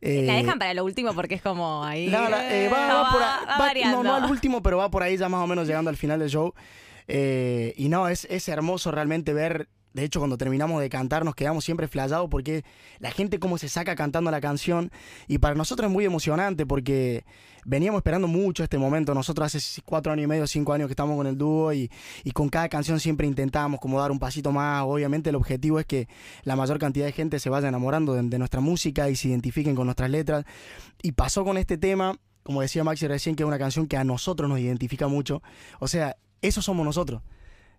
Eh, 0.00 0.24
La 0.26 0.34
dejan 0.36 0.58
para 0.58 0.74
lo 0.74 0.84
último 0.84 1.14
porque 1.14 1.34
es 1.36 1.42
como 1.42 1.84
ahí. 1.84 2.08
la- 2.08 2.28
la- 2.28 2.54
eh, 2.54 2.68
va, 2.68 2.88
No, 2.88 2.94
va 3.02 3.12
por 3.12 3.22
ahí- 3.22 3.28
va 3.46 3.52
va- 3.52 3.58
variando. 3.58 4.02
no, 4.02 4.18
no 4.20 4.24
al 4.26 4.30
último, 4.30 4.62
pero 4.62 4.78
va 4.78 4.90
por 4.90 5.02
ahí 5.02 5.16
ya 5.16 5.28
más 5.28 5.42
o 5.42 5.46
menos 5.46 5.66
llegando 5.66 5.88
al 5.90 5.96
final 5.96 6.18
del 6.18 6.28
show. 6.30 6.52
Eh, 7.08 7.74
y 7.76 7.88
no, 7.88 8.08
es, 8.08 8.26
es 8.30 8.48
hermoso 8.48 8.90
realmente 8.90 9.32
ver. 9.32 9.68
De 9.94 10.02
hecho, 10.02 10.18
cuando 10.18 10.36
terminamos 10.36 10.80
de 10.80 10.90
cantar 10.90 11.24
nos 11.24 11.36
quedamos 11.36 11.64
siempre 11.64 11.86
flayados 11.86 12.28
porque 12.28 12.64
la 12.98 13.12
gente 13.12 13.38
cómo 13.38 13.58
se 13.58 13.68
saca 13.68 13.94
cantando 13.94 14.30
la 14.32 14.40
canción. 14.40 14.90
Y 15.28 15.38
para 15.38 15.54
nosotros 15.54 15.86
es 15.88 15.92
muy 15.92 16.04
emocionante 16.04 16.66
porque 16.66 17.24
veníamos 17.64 18.00
esperando 18.00 18.26
mucho 18.26 18.64
este 18.64 18.76
momento. 18.76 19.14
Nosotros 19.14 19.54
hace 19.54 19.82
cuatro 19.82 20.12
años 20.12 20.24
y 20.24 20.26
medio, 20.26 20.48
cinco 20.48 20.72
años 20.72 20.88
que 20.88 20.92
estamos 20.92 21.16
con 21.16 21.28
el 21.28 21.38
dúo 21.38 21.72
y, 21.72 21.92
y 22.24 22.32
con 22.32 22.48
cada 22.48 22.68
canción 22.68 22.98
siempre 22.98 23.28
intentábamos 23.28 23.78
como 23.78 24.00
dar 24.00 24.10
un 24.10 24.18
pasito 24.18 24.50
más. 24.50 24.82
Obviamente 24.84 25.30
el 25.30 25.36
objetivo 25.36 25.78
es 25.78 25.86
que 25.86 26.08
la 26.42 26.56
mayor 26.56 26.80
cantidad 26.80 27.06
de 27.06 27.12
gente 27.12 27.38
se 27.38 27.48
vaya 27.48 27.68
enamorando 27.68 28.14
de, 28.14 28.22
de 28.24 28.38
nuestra 28.38 28.60
música 28.60 29.08
y 29.10 29.14
se 29.14 29.28
identifiquen 29.28 29.76
con 29.76 29.86
nuestras 29.86 30.10
letras. 30.10 30.44
Y 31.02 31.12
pasó 31.12 31.44
con 31.44 31.56
este 31.56 31.78
tema, 31.78 32.18
como 32.42 32.62
decía 32.62 32.82
Maxi 32.82 33.06
recién, 33.06 33.36
que 33.36 33.44
es 33.44 33.46
una 33.46 33.60
canción 33.60 33.86
que 33.86 33.96
a 33.96 34.02
nosotros 34.02 34.50
nos 34.50 34.58
identifica 34.58 35.06
mucho. 35.06 35.40
O 35.78 35.86
sea, 35.86 36.16
eso 36.42 36.62
somos 36.62 36.84
nosotros. 36.84 37.22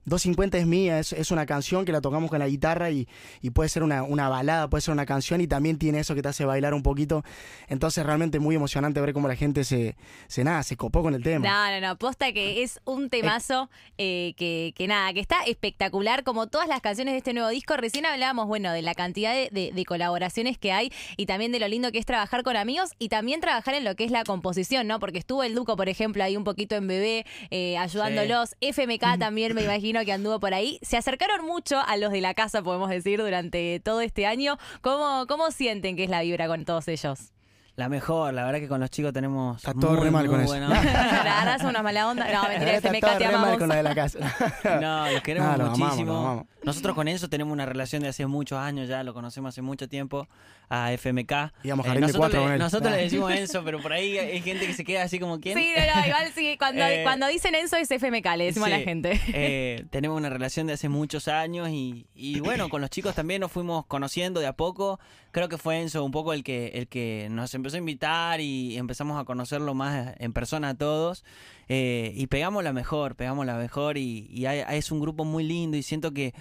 250 0.06 0.58
es 0.58 0.66
mía, 0.68 1.00
es, 1.00 1.14
es 1.14 1.32
una 1.32 1.46
canción 1.46 1.84
que 1.86 1.92
la 1.92 2.02
tocamos 2.02 2.30
con 2.30 2.40
la 2.40 2.48
guitarra 2.48 2.92
y, 2.92 3.08
y 3.42 3.50
puede 3.50 3.70
ser 3.70 3.84
una, 3.84 4.04
una 4.04 4.30
balada, 4.30 4.70
puede 4.70 4.82
ser 4.82 4.94
una 4.94 5.06
canción 5.06 5.42
y 5.42 5.48
también 5.48 5.78
tiene 5.78 6.00
eso 6.00 6.16
que 6.16 6.22
te 6.22 6.30
hace 6.30 6.46
bailar 6.46 6.74
un 6.74 6.84
poquito. 6.84 7.24
Entonces 7.68 8.06
realmente 8.06 8.40
muy 8.40 8.56
emocionante 8.56 9.02
ver 9.02 9.14
cómo 9.14 9.28
la 9.28 9.36
gente 9.36 9.64
se, 9.64 9.96
se 10.28 10.44
nada, 10.44 10.64
se 10.64 10.78
copó 10.78 11.02
con 11.02 11.14
el 11.16 11.24
tema. 11.24 11.48
No, 11.48 11.80
no, 11.82 11.88
no, 11.88 11.98
posta 11.98 12.32
que 12.34 12.64
es 12.64 12.80
un 12.86 13.10
temazo 13.10 13.70
eh, 13.98 14.34
que, 14.38 14.74
que 14.76 14.88
nada, 14.88 15.12
que 15.14 15.20
está 15.20 15.38
espectacular, 15.46 16.24
como 16.24 16.48
todas 16.48 16.68
las 16.68 16.82
canciones 16.82 17.14
de 17.14 17.18
este 17.18 17.34
nuevo 17.34 17.50
disco. 17.50 17.76
Recién 17.78 18.06
hablábamos, 18.06 18.48
bueno, 18.48 18.72
de 18.72 18.82
la 18.82 18.94
cantidad 18.94 19.34
de, 19.34 19.50
de- 19.52 19.72
de 19.74 19.86
colaboraciones 19.86 20.58
que 20.58 20.72
hay 20.72 20.92
y 21.18 21.26
también 21.26 21.52
de 21.52 21.60
lo 21.60 21.68
lindo 21.68 21.92
que 21.92 21.98
es 21.98 22.06
trabajar 22.06 22.44
con 22.44 22.56
amigos 22.56 22.92
y 23.00 23.10
también 23.10 23.42
trabajar 23.42 23.74
en 23.74 23.84
lo 23.84 23.96
que 23.96 24.04
es 24.04 24.12
la 24.12 24.24
composición, 24.24 24.88
¿no? 24.88 25.00
Porque 25.00 25.18
estuvo 25.18 25.44
el 25.44 25.56
Duco, 25.56 25.76
por 25.76 25.90
ejemplo, 25.90 26.24
ahí 26.24 26.38
un 26.38 26.44
poquito 26.44 26.76
en 26.76 26.88
bebé, 26.88 27.26
eh, 27.50 27.78
ayudándolos. 27.78 28.56
FMK 28.62 29.18
también 29.20 29.56
me 29.56 29.64
imagino 29.64 29.95
que 30.04 30.12
anduvo 30.12 30.40
por 30.40 30.54
ahí. 30.54 30.80
Se 30.82 30.98
acercaron 30.98 31.46
mucho 31.46 31.80
a 31.80 31.96
los 31.98 32.12
de 32.12 32.22
la 32.22 32.34
casa, 32.34 32.64
podemos 32.64 32.90
decir, 32.90 33.20
durante 33.22 33.80
todo 33.80 34.02
este 34.02 34.26
año. 34.26 34.58
¿Cómo, 34.82 35.26
cómo 35.28 35.52
sienten 35.52 35.96
que 35.96 36.06
es 36.06 36.10
la 36.10 36.22
vibra 36.22 36.48
con 36.48 36.66
todos 36.66 36.88
ellos? 36.88 37.35
La 37.78 37.90
mejor, 37.90 38.34
la 38.34 38.46
verdad 38.46 38.60
que 38.60 38.70
con 38.70 38.80
los 38.80 38.90
chicos 38.90 39.12
tenemos. 39.12 39.58
Está 39.58 39.74
todo 39.74 39.92
muy, 39.92 40.06
re 40.06 40.12
mal 40.12 40.28
con 40.28 40.40
eso. 40.40 40.48
buena 40.50 40.70
La 41.24 41.58
son 41.60 41.70
una 41.72 41.84
mala 41.84 42.08
onda. 42.10 42.26
No, 42.32 42.48
mentira, 42.48 42.76
Está 42.76 42.90
FMK 42.90 43.02
todo 43.02 43.18
te 43.18 43.28
re 43.28 43.38
mal 43.38 43.58
con 43.60 43.68
la 43.70 43.76
de 43.76 43.84
la 43.84 43.96
casa. 43.96 44.20
No, 44.82 45.12
los 45.12 45.22
queremos 45.22 45.50
No, 45.52 45.58
los 45.58 45.68
amamos, 45.68 45.80
muchísimo. 45.80 46.18
amamos. 46.18 46.46
Nosotros 46.64 46.96
con 46.96 47.08
Enzo 47.08 47.28
tenemos 47.30 47.52
una 47.54 47.66
relación 47.66 48.02
de 48.02 48.08
hace 48.10 48.26
muchos 48.26 48.58
años 48.58 48.88
ya, 48.88 49.04
lo 49.04 49.14
conocemos 49.14 49.50
hace 49.50 49.62
mucho 49.62 49.88
tiempo, 49.88 50.28
a 50.70 50.92
FMK. 50.94 51.32
Íbamos 51.64 51.86
Eh, 51.86 52.00
nosotros 52.00 52.16
cuatro 52.18 52.40
le, 52.40 52.46
con 52.46 52.54
él. 52.54 52.60
nosotros 52.60 52.92
le 52.92 52.98
decimos 53.04 53.32
Enzo, 53.36 53.64
pero 53.64 53.80
por 53.82 53.92
ahí 53.94 54.18
hay 54.18 54.42
gente 54.42 54.66
que 54.66 54.74
se 54.74 54.84
queda 54.84 55.04
así 55.04 55.20
como 55.20 55.40
quién. 55.40 55.58
Sí, 55.58 55.74
no, 55.78 55.96
no, 56.02 56.08
igual 56.08 56.32
sí. 56.34 56.56
Cuando, 56.58 56.84
Eh, 56.86 57.04
cuando 57.04 57.28
dicen 57.28 57.54
Enzo 57.56 57.76
es 57.76 57.92
FMK, 57.92 58.26
le 58.38 58.46
decimos 58.46 58.68
a 58.68 58.72
la 58.72 58.80
gente. 58.80 59.20
eh, 59.28 59.86
tenemos 59.92 60.18
una 60.18 60.30
relación 60.30 60.66
de 60.66 60.74
hace 60.74 60.88
muchos 60.90 61.28
años 61.28 61.70
y, 61.70 62.08
y 62.16 62.40
bueno, 62.40 62.70
con 62.70 62.80
los 62.82 62.90
chicos 62.90 63.14
también 63.16 63.42
nos 63.42 63.52
fuimos 63.52 63.86
conociendo 63.86 64.40
de 64.40 64.48
a 64.48 64.54
poco. 64.54 65.00
Creo 65.32 65.50
que 65.50 65.58
fue 65.58 65.82
Enzo 65.82 66.04
un 66.06 66.12
poco 66.12 66.32
el 66.34 66.44
que, 66.46 66.68
el 66.76 66.88
que 66.88 67.28
nos 67.30 67.54
empezó 67.54 67.65
a 67.74 67.78
invitar 67.78 68.40
y 68.42 68.78
empezamos 68.78 69.20
a 69.20 69.26
conocerlo 69.26 69.74
más 69.74 70.16
en 70.20 70.32
persona 70.34 70.70
a 70.70 70.74
todos. 70.76 71.24
Eh, 71.68 72.14
y 72.16 72.28
pegamos 72.28 72.64
la 72.64 72.74
mejor, 72.74 73.16
pegamos 73.16 73.46
la 73.46 73.56
mejor 73.56 73.98
y, 73.98 74.28
y 74.32 74.46
hay- 74.46 74.64
es 74.78 74.92
un 74.92 75.00
grupo 75.00 75.26
muy 75.26 75.44
lindo 75.44 75.76
y 75.78 75.84
siento 75.84 76.12
que 76.14 76.34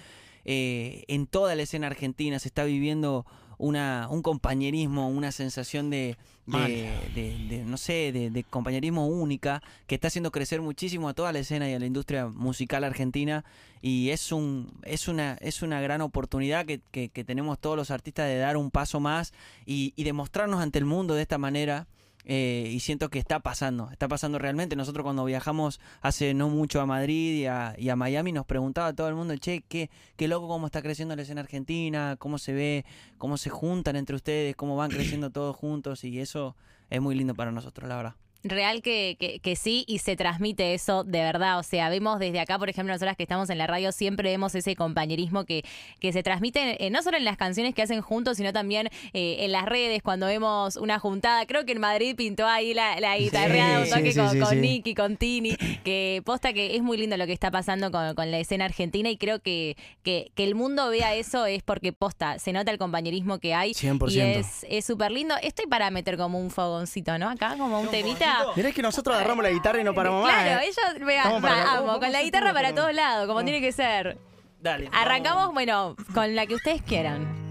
eh, 0.45 1.03
en 1.07 1.25
toda 1.25 1.55
la 1.55 1.63
escena 1.63 1.87
argentina 1.87 2.37
se 2.37 2.47
está 2.49 2.63
viviendo 2.65 3.25
una, 3.57 4.07
un 4.09 4.21
compañerismo, 4.21 5.07
una 5.09 5.31
sensación 5.31 5.89
de, 5.89 6.17
de, 6.45 6.89
de- 7.15 7.47
de, 7.49 7.63
no 7.65 7.77
sé, 7.77 8.11
de, 8.11 8.29
de 8.29 8.43
compañerismo 8.43 9.07
única 9.07 9.61
que 9.87 9.95
está 9.95 10.07
haciendo 10.07 10.31
crecer 10.31 10.61
muchísimo 10.61 11.09
a 11.09 11.13
toda 11.13 11.31
la 11.33 11.39
escena 11.39 11.69
y 11.69 11.73
a 11.73 11.79
la 11.79 11.85
industria 11.85 12.27
musical 12.27 12.83
argentina. 12.83 13.43
Y 13.81 14.09
es 14.09 14.31
un 14.31 14.71
es 14.83 15.07
una 15.07 15.37
es 15.41 15.61
una 15.61 15.79
gran 15.81 16.01
oportunidad 16.01 16.65
que, 16.65 16.81
que- 16.91 17.09
que 17.09 17.23
tenemos 17.23 17.59
todos 17.59 17.77
los 17.77 17.91
artistas 17.91 18.27
de 18.27 18.37
dar 18.37 18.57
un 18.57 18.71
paso 18.71 18.99
más 18.99 19.33
y, 19.65 19.93
y 19.95 20.03
demostrarnos 20.03 20.61
ante 20.61 20.79
el 20.79 20.85
mundo 20.85 21.13
de 21.15 21.21
esta 21.21 21.37
manera 21.37 21.87
eh, 22.25 22.69
y 22.71 22.79
siento 22.79 23.09
que 23.09 23.19
está 23.19 23.39
pasando, 23.39 23.89
está 23.91 24.07
pasando 24.07 24.39
realmente. 24.39 24.75
Nosotros 24.75 25.03
cuando 25.03 25.25
viajamos 25.25 25.79
hace 26.01 26.33
no 26.33 26.49
mucho 26.49 26.81
a 26.81 26.85
Madrid 26.85 27.35
y 27.35 27.45
a, 27.45 27.75
y 27.77 27.89
a 27.89 27.95
Miami 27.95 28.31
nos 28.31 28.45
preguntaba 28.45 28.93
todo 28.93 29.07
el 29.07 29.15
mundo, 29.15 29.35
che, 29.37 29.61
qué, 29.61 29.89
qué 30.15 30.27
loco 30.27 30.47
cómo 30.47 30.65
está 30.65 30.81
creciendo 30.81 31.15
la 31.15 31.21
escena 31.21 31.41
argentina, 31.41 32.15
cómo 32.17 32.37
se 32.37 32.53
ve, 32.53 32.85
cómo 33.17 33.37
se 33.37 33.49
juntan 33.49 33.95
entre 33.95 34.15
ustedes, 34.15 34.55
cómo 34.55 34.75
van 34.75 34.91
creciendo 34.91 35.29
todos 35.29 35.55
juntos 35.55 36.03
y 36.03 36.19
eso 36.19 36.55
es 36.89 37.01
muy 37.01 37.15
lindo 37.15 37.35
para 37.35 37.51
nosotros, 37.51 37.87
la 37.87 37.97
verdad. 37.97 38.15
Real 38.47 38.81
que, 38.81 39.17
que, 39.19 39.39
que 39.39 39.55
sí, 39.55 39.83
y 39.87 39.97
se 39.97 40.15
transmite 40.15 40.73
eso 40.73 41.03
de 41.03 41.19
verdad. 41.19 41.57
O 41.59 41.63
sea, 41.63 41.89
vemos 41.89 42.19
desde 42.19 42.39
acá, 42.39 42.59
por 42.59 42.69
ejemplo, 42.69 42.93
nosotras 42.93 43.17
que 43.17 43.23
estamos 43.23 43.49
en 43.49 43.57
la 43.57 43.67
radio, 43.67 43.91
siempre 43.91 44.29
vemos 44.29 44.53
ese 44.55 44.75
compañerismo 44.75 45.45
que, 45.45 45.63
que 45.99 46.13
se 46.13 46.21
transmite 46.23 46.85
eh, 46.85 46.89
no 46.91 47.01
solo 47.01 47.17
en 47.17 47.25
las 47.25 47.37
canciones 47.37 47.73
que 47.73 47.81
hacen 47.81 48.01
juntos, 48.01 48.37
sino 48.37 48.53
también 48.53 48.87
eh, 49.13 49.37
en 49.39 49.51
las 49.51 49.65
redes, 49.65 50.03
cuando 50.03 50.27
vemos 50.27 50.75
una 50.75 50.99
juntada. 50.99 51.45
Creo 51.45 51.65
que 51.65 51.71
en 51.71 51.79
Madrid 51.81 52.15
pintó 52.15 52.45
ahí 52.47 52.73
la, 52.73 52.99
la 52.99 53.17
guitarra 53.17 53.69
de 53.69 53.77
un 53.79 53.85
Sí, 53.85 53.91
toque 53.91 54.11
sí, 54.11 54.19
con, 54.19 54.29
sí, 54.31 54.39
con 54.39 54.49
sí. 54.49 54.55
Nicky, 54.57 54.95
con 54.95 55.17
Tini, 55.17 55.55
que 55.83 56.21
posta 56.23 56.53
que 56.53 56.75
es 56.75 56.81
muy 56.83 56.97
lindo 56.97 57.17
lo 57.17 57.25
que 57.25 57.33
está 57.33 57.49
pasando 57.51 57.91
con, 57.91 58.13
con 58.15 58.29
la 58.31 58.39
escena 58.39 58.65
argentina 58.65 59.09
y 59.09 59.17
creo 59.17 59.39
que, 59.39 59.75
que, 60.03 60.31
que 60.35 60.43
el 60.43 60.55
mundo 60.55 60.89
vea 60.89 61.15
eso 61.15 61.45
es 61.45 61.63
porque 61.63 61.93
posta, 61.93 62.39
se 62.39 62.53
nota 62.53 62.71
el 62.71 62.77
compañerismo 62.77 63.39
que 63.39 63.53
hay 63.53 63.71
100%. 63.71 64.11
y 64.11 64.19
es 64.19 64.65
es 64.69 64.85
súper 64.85 65.11
lindo. 65.11 65.35
Estoy 65.41 65.65
para 65.67 65.89
meter 65.91 66.17
como 66.17 66.39
un 66.39 66.51
fogoncito, 66.51 67.17
¿no? 67.17 67.29
Acá, 67.29 67.55
como 67.57 67.79
un 67.79 67.87
temita. 67.87 68.34
Mirá 68.55 68.71
que 68.71 68.81
nosotros 68.81 69.15
agarramos 69.15 69.43
la 69.43 69.51
guitarra 69.51 69.81
y 69.81 69.83
no 69.83 69.93
paramos 69.93 70.23
más. 70.23 70.31
Claro, 70.43 70.61
¿eh? 70.61 70.65
ellos 70.65 70.99
me, 71.05 71.17
Vamos 71.17 71.41
para 71.41 71.55
me 71.55 71.61
amo, 71.61 71.85
¿Cómo- 71.87 71.99
con 71.99 72.11
la 72.11 72.21
guitarra 72.23 72.53
para 72.53 72.73
todos 72.73 72.93
lados, 72.93 73.27
como 73.27 73.43
tiene 73.43 73.61
que 73.61 73.71
ser. 73.71 74.17
Dale. 74.61 74.89
Arrancamos, 74.91 75.53
bueno, 75.53 75.95
con 76.13 76.35
la 76.35 76.45
que 76.47 76.55
ustedes 76.55 76.81
quieran. 76.81 77.43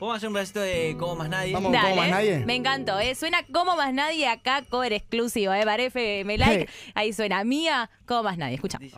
Vamos 0.00 0.14
a 0.14 0.16
hacer 0.16 0.28
un 0.28 0.34
pedacito 0.34 0.60
de 0.60 0.96
Como 0.98 1.14
Más 1.16 1.28
Nadie. 1.28 1.52
Vamos. 1.54 1.72
¿Cómo 1.80 1.96
más 1.96 2.08
nadie? 2.08 2.38
Me 2.44 2.56
encantó, 2.56 2.98
¿eh? 2.98 3.14
Suena 3.14 3.38
como 3.52 3.76
más 3.76 3.92
nadie 3.94 4.28
acá, 4.28 4.62
cover 4.68 4.92
exclusivo, 4.92 5.52
¿eh? 5.52 5.64
Para 5.64 5.82
FM 5.84 6.36
Like. 6.38 6.66
Hey. 6.68 6.92
Ahí 6.94 7.12
suena 7.12 7.44
mía, 7.44 7.90
como 8.06 8.24
más 8.24 8.38
nadie. 8.38 8.56
Escucha. 8.56 8.78
Dice. 8.78 8.96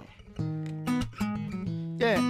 Yeah. 1.99 2.21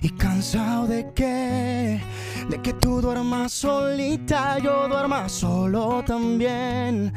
Y 0.00 0.10
cansado 0.10 0.86
de 0.86 1.12
que, 1.14 2.00
de 2.48 2.60
que 2.62 2.72
tú 2.74 3.00
duermas 3.00 3.52
solita, 3.52 4.58
yo 4.58 4.88
duerma 4.88 5.28
solo 5.28 6.02
también. 6.06 7.12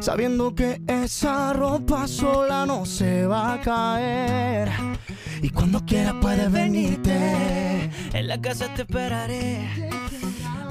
Sabiendo 0.00 0.54
que 0.54 0.80
esa 0.86 1.52
ropa 1.52 2.06
sola 2.06 2.66
no 2.66 2.84
se 2.84 3.26
va 3.26 3.54
a 3.54 3.60
caer. 3.60 4.70
Y 5.40 5.50
cuando 5.50 5.84
quieras 5.84 6.14
puedes 6.20 6.50
venirte. 6.50 7.90
En 8.12 8.28
la 8.28 8.40
casa 8.40 8.72
te 8.74 8.82
esperaré. 8.82 9.90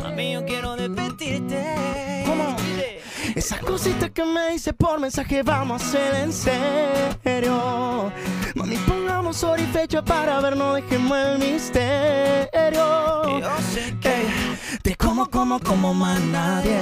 Mami, 0.01 0.33
yo 0.33 0.45
quiero 0.45 0.75
despedirte. 0.75 2.23
¿Cómo? 2.25 2.60
Esas 3.35 3.59
cositas 3.59 4.09
que 4.11 4.25
me 4.25 4.51
dices 4.51 4.73
por 4.73 4.99
mensaje 4.99 5.43
vamos 5.43 5.81
a 5.81 5.85
hacer 5.85 6.15
en 6.15 6.33
serio. 6.33 8.11
Mami, 8.55 8.75
pongamos 8.77 9.43
hora 9.43 9.61
y 9.61 9.65
fecha 9.67 10.03
para 10.03 10.39
ver, 10.41 10.57
no 10.57 10.73
dejemos 10.73 11.17
el 11.17 11.39
misterio. 11.39 12.49
Yo 13.39 13.51
sé 13.73 13.95
que 14.01 14.25
te 14.81 14.95
como, 14.95 15.29
como, 15.29 15.59
como 15.59 15.93
más 15.93 16.19
nadie. 16.19 16.79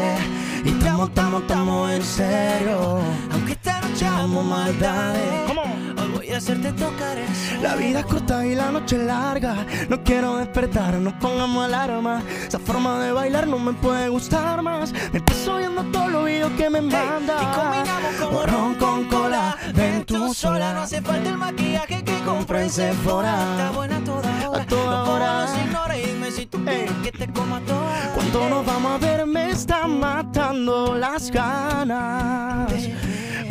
Y 0.66 0.70
estamos, 0.70 1.10
estamos, 1.10 1.42
estamos 1.42 1.92
en 1.92 2.04
serio. 2.04 3.00
aunque 3.32 3.56
echamos 4.00 4.46
maldades. 4.46 5.52
Hoy 5.98 6.08
voy 6.14 6.30
a 6.30 6.38
hacerte 6.38 6.72
tocar 6.72 7.18
el 7.18 7.28
cielo. 7.36 7.64
La 7.64 7.76
vida 7.76 8.00
es 8.00 8.06
corta 8.06 8.46
y 8.46 8.56
la 8.56 8.72
noche 8.72 8.96
es 8.96 9.04
larga. 9.04 9.66
No 9.90 10.02
quiero 10.04 10.38
despertar, 10.38 10.94
no 10.96 11.18
pongamos 11.20 11.66
alarma. 11.66 12.24
Esa 12.48 12.60
forma 12.60 13.00
de 13.04 13.12
bailar 13.12 13.48
no 13.48 13.60
me 13.60 13.74
puede 13.74 14.08
gustar 14.08 14.62
más. 14.62 14.94
Me 15.12 15.20
empiezo 15.20 15.58
viendo 15.58 15.84
todos 15.92 16.12
los 16.12 16.26
videos 16.26 16.52
que 16.54 16.70
me 16.70 16.82
manda. 16.82 17.36
Y 17.42 17.46
combinamos 17.58 18.14
como 18.22 18.44
ron 18.44 18.76
con 18.76 19.06
cola. 19.06 19.58
Ven 19.76 20.06
tú 20.06 20.34
sola. 20.34 20.74
No 20.74 20.82
hace 20.82 21.02
falta 21.02 21.30
el 21.30 21.38
maquillaje 21.38 22.02
que 22.02 22.20
compré 22.20 22.64
en 22.64 22.70
Sephora. 22.70 23.36
Está 23.52 23.72
buena 23.72 23.98
a 23.98 24.04
toda 24.06 24.50
hora. 24.50 24.62
A 24.62 24.66
toda 24.66 25.06
no 25.06 25.14
hora. 25.14 25.46
ignorar 25.66 25.98
y 25.98 26.06
dime 26.06 26.32
si 26.32 26.46
tú 26.46 26.64
quieres 26.64 26.92
que 27.04 27.12
te 27.12 27.28
coma 27.34 27.60
toda. 27.68 28.14
Cuando 28.16 28.50
nos 28.50 28.66
vamos 28.66 28.92
a 28.94 28.98
ver 28.98 29.26
me 29.26 29.50
están 29.50 30.00
matando 30.00 30.96
las 30.96 31.30
ganas. 31.32 32.72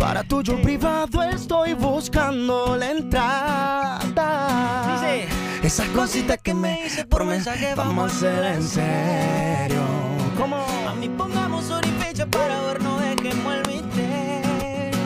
Para 0.09 0.25
tuyo 0.25 0.57
privado 0.63 1.23
estoy 1.23 1.75
buscando 1.75 2.75
la 2.79 2.93
entrada. 2.93 4.01
Dice. 4.95 5.29
Esas 5.63 5.87
cositas 5.89 6.39
que 6.43 6.55
me 6.55 6.85
dice 6.85 7.05
por 7.05 7.27
mensaje 7.27 7.75
vamos 7.75 8.11
a 8.11 8.17
hacer 8.17 8.45
en 8.55 8.63
serio. 8.63 9.83
¿Cómo? 10.39 10.65
Mami, 10.87 11.11
pongamos 11.11 11.71
hora 11.71 11.87
y 11.87 11.91
fecha 12.03 12.25
para 12.25 12.59
ver, 12.63 12.83
no 12.83 12.99
dejemos 12.99 13.55
el 13.55 13.67
misterio. 13.67 14.99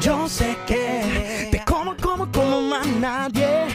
Yo 0.00 0.28
sé 0.28 0.56
que 0.68 1.48
te 1.50 1.64
como, 1.64 1.96
como, 1.96 2.30
como 2.30 2.60
más 2.60 2.86
nadie. 2.86 3.66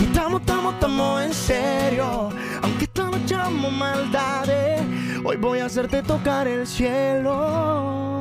Y 0.00 0.02
estamos, 0.02 0.40
estamos, 0.40 0.74
estamos 0.74 1.22
en 1.22 1.32
serio. 1.32 2.30
Aunque 2.60 2.86
esta 2.86 3.04
noche 3.04 3.36
amo 3.36 3.70
maldades, 3.70 4.82
hoy 5.24 5.36
voy 5.36 5.60
a 5.60 5.66
hacerte 5.66 6.02
tocar 6.02 6.48
el 6.48 6.66
cielo. 6.66 8.13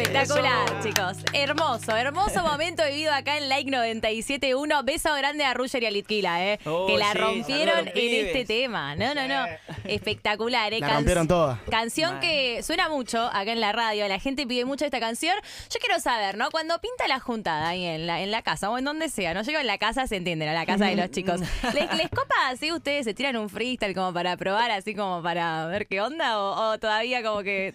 Espectacular, 0.00 0.64
Eso. 0.66 0.88
chicos. 0.88 1.16
Hermoso, 1.32 1.96
hermoso 1.96 2.42
momento 2.44 2.82
vivido 2.84 3.12
acá 3.12 3.36
en 3.38 3.48
Like 3.48 3.70
97.1. 3.70 4.84
Beso 4.84 5.14
grande 5.14 5.44
a 5.44 5.54
Ruger 5.54 5.82
y 5.82 5.86
a 5.86 5.90
Litquila, 5.90 6.44
¿eh? 6.46 6.58
Oh, 6.64 6.86
que 6.86 6.96
la 6.96 7.12
sí, 7.12 7.18
rompieron 7.18 7.88
en 7.88 7.92
pibes. 7.92 8.26
este 8.26 8.44
tema. 8.44 8.94
No, 8.96 9.14
no, 9.14 9.28
no. 9.28 9.44
Espectacular, 9.84 10.72
¿eh? 10.72 10.80
La 10.80 10.86
Can- 10.86 10.96
rompieron 10.96 11.28
todas. 11.28 11.58
Canción 11.70 12.20
que 12.20 12.62
suena 12.62 12.88
mucho 12.88 13.20
acá 13.20 13.52
en 13.52 13.60
la 13.60 13.72
radio. 13.72 14.08
La 14.08 14.18
gente 14.18 14.46
pide 14.46 14.64
mucho 14.64 14.84
esta 14.84 15.00
canción. 15.00 15.36
Yo 15.70 15.78
quiero 15.80 16.00
saber, 16.00 16.36
¿no? 16.36 16.50
Cuando 16.50 16.78
pinta 16.80 17.06
la 17.08 17.20
juntada 17.20 17.68
ahí 17.68 17.84
en 17.84 18.06
la, 18.06 18.20
en 18.20 18.30
la 18.30 18.42
casa 18.42 18.70
o 18.70 18.78
en 18.78 18.84
donde 18.84 19.08
sea, 19.08 19.34
no 19.34 19.42
llego 19.42 19.58
en 19.60 19.66
la 19.66 19.78
casa, 19.78 20.06
se 20.06 20.16
entienden, 20.16 20.48
a 20.48 20.54
la 20.54 20.66
casa 20.66 20.86
de 20.86 20.96
los 20.96 21.10
chicos. 21.12 21.40
¿Les, 21.74 21.94
les 21.96 22.08
copa 22.08 22.34
así 22.48 22.72
ustedes 22.72 23.04
se 23.04 23.14
tiran 23.14 23.36
un 23.36 23.48
freestyle 23.48 23.94
como 23.94 24.12
para 24.12 24.36
probar, 24.36 24.70
así 24.70 24.94
como 24.94 25.22
para 25.22 25.66
ver 25.66 25.86
qué 25.86 26.00
onda? 26.00 26.38
¿O, 26.38 26.70
o 26.72 26.78
todavía 26.78 27.22
como 27.22 27.42
que.? 27.42 27.74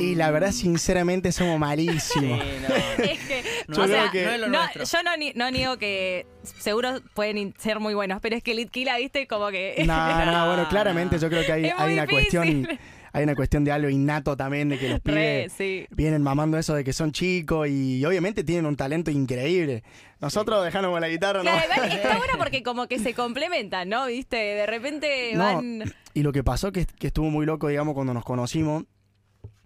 Y 0.00 0.14
la 0.14 0.30
verdad, 0.30 0.52
sinceramente, 0.52 1.32
somos 1.44 1.58
malísimos. 1.58 2.40
Sí, 2.40 2.46
no. 2.68 2.74
Es 3.04 3.18
que, 3.20 3.42
Yo 3.68 3.82
o 3.82 3.86
sea, 3.88 4.10
que- 4.10 4.24
no 4.24 4.30
es 4.30 4.40
lo 4.40 4.48
no, 4.48 4.58
nuestro. 4.58 4.84
yo 4.84 5.02
no, 5.02 5.16
ni- 5.16 5.32
no 5.34 5.50
niego 5.50 5.76
que 5.78 6.26
seguro 6.42 7.00
pueden 7.14 7.38
in- 7.38 7.54
ser 7.58 7.80
muy 7.80 7.94
buenos, 7.94 8.20
pero 8.20 8.36
es 8.36 8.42
que 8.42 8.54
Litquila, 8.54 8.96
viste, 8.98 9.26
como 9.26 9.48
que. 9.50 9.82
No, 9.86 10.24
no, 10.26 10.46
bueno, 10.46 10.68
claramente 10.68 11.18
yo 11.18 11.28
creo 11.28 11.44
que 11.44 11.52
hay, 11.52 11.64
hay 11.76 11.92
una 11.94 12.06
difícil. 12.06 12.64
cuestión, 12.64 12.78
hay 13.14 13.24
una 13.24 13.34
cuestión 13.34 13.64
de 13.64 13.72
algo 13.72 13.88
innato 13.90 14.36
también 14.36 14.68
de 14.70 14.78
que 14.78 14.88
los 14.88 15.00
Re, 15.04 15.46
pibes 15.48 15.52
sí. 15.52 15.86
vienen 15.90 16.22
mamando 16.22 16.56
eso 16.58 16.74
de 16.74 16.82
que 16.84 16.92
son 16.94 17.12
chicos 17.12 17.68
y 17.68 18.04
obviamente 18.06 18.42
tienen 18.44 18.64
un 18.66 18.76
talento 18.76 19.10
increíble. 19.10 19.82
Nosotros 20.20 20.64
dejamos 20.64 20.98
la 21.00 21.08
guitarra, 21.08 21.42
¿no? 21.42 21.50
Claro, 21.50 21.84
está 21.84 22.16
bueno 22.16 22.34
porque 22.38 22.62
como 22.64 22.86
que 22.86 22.98
se 22.98 23.12
complementan, 23.12 23.88
¿no? 23.88 24.06
¿Viste? 24.06 24.36
De 24.36 24.66
repente 24.66 25.32
No, 25.34 25.44
van. 25.44 25.82
Y 26.14 26.22
lo 26.22 26.32
que 26.32 26.42
pasó 26.44 26.70
que, 26.72 26.86
que 26.86 27.08
estuvo 27.08 27.28
muy 27.28 27.44
loco, 27.44 27.68
digamos, 27.68 27.94
cuando 27.94 28.14
nos 28.14 28.24
conocimos, 28.24 28.84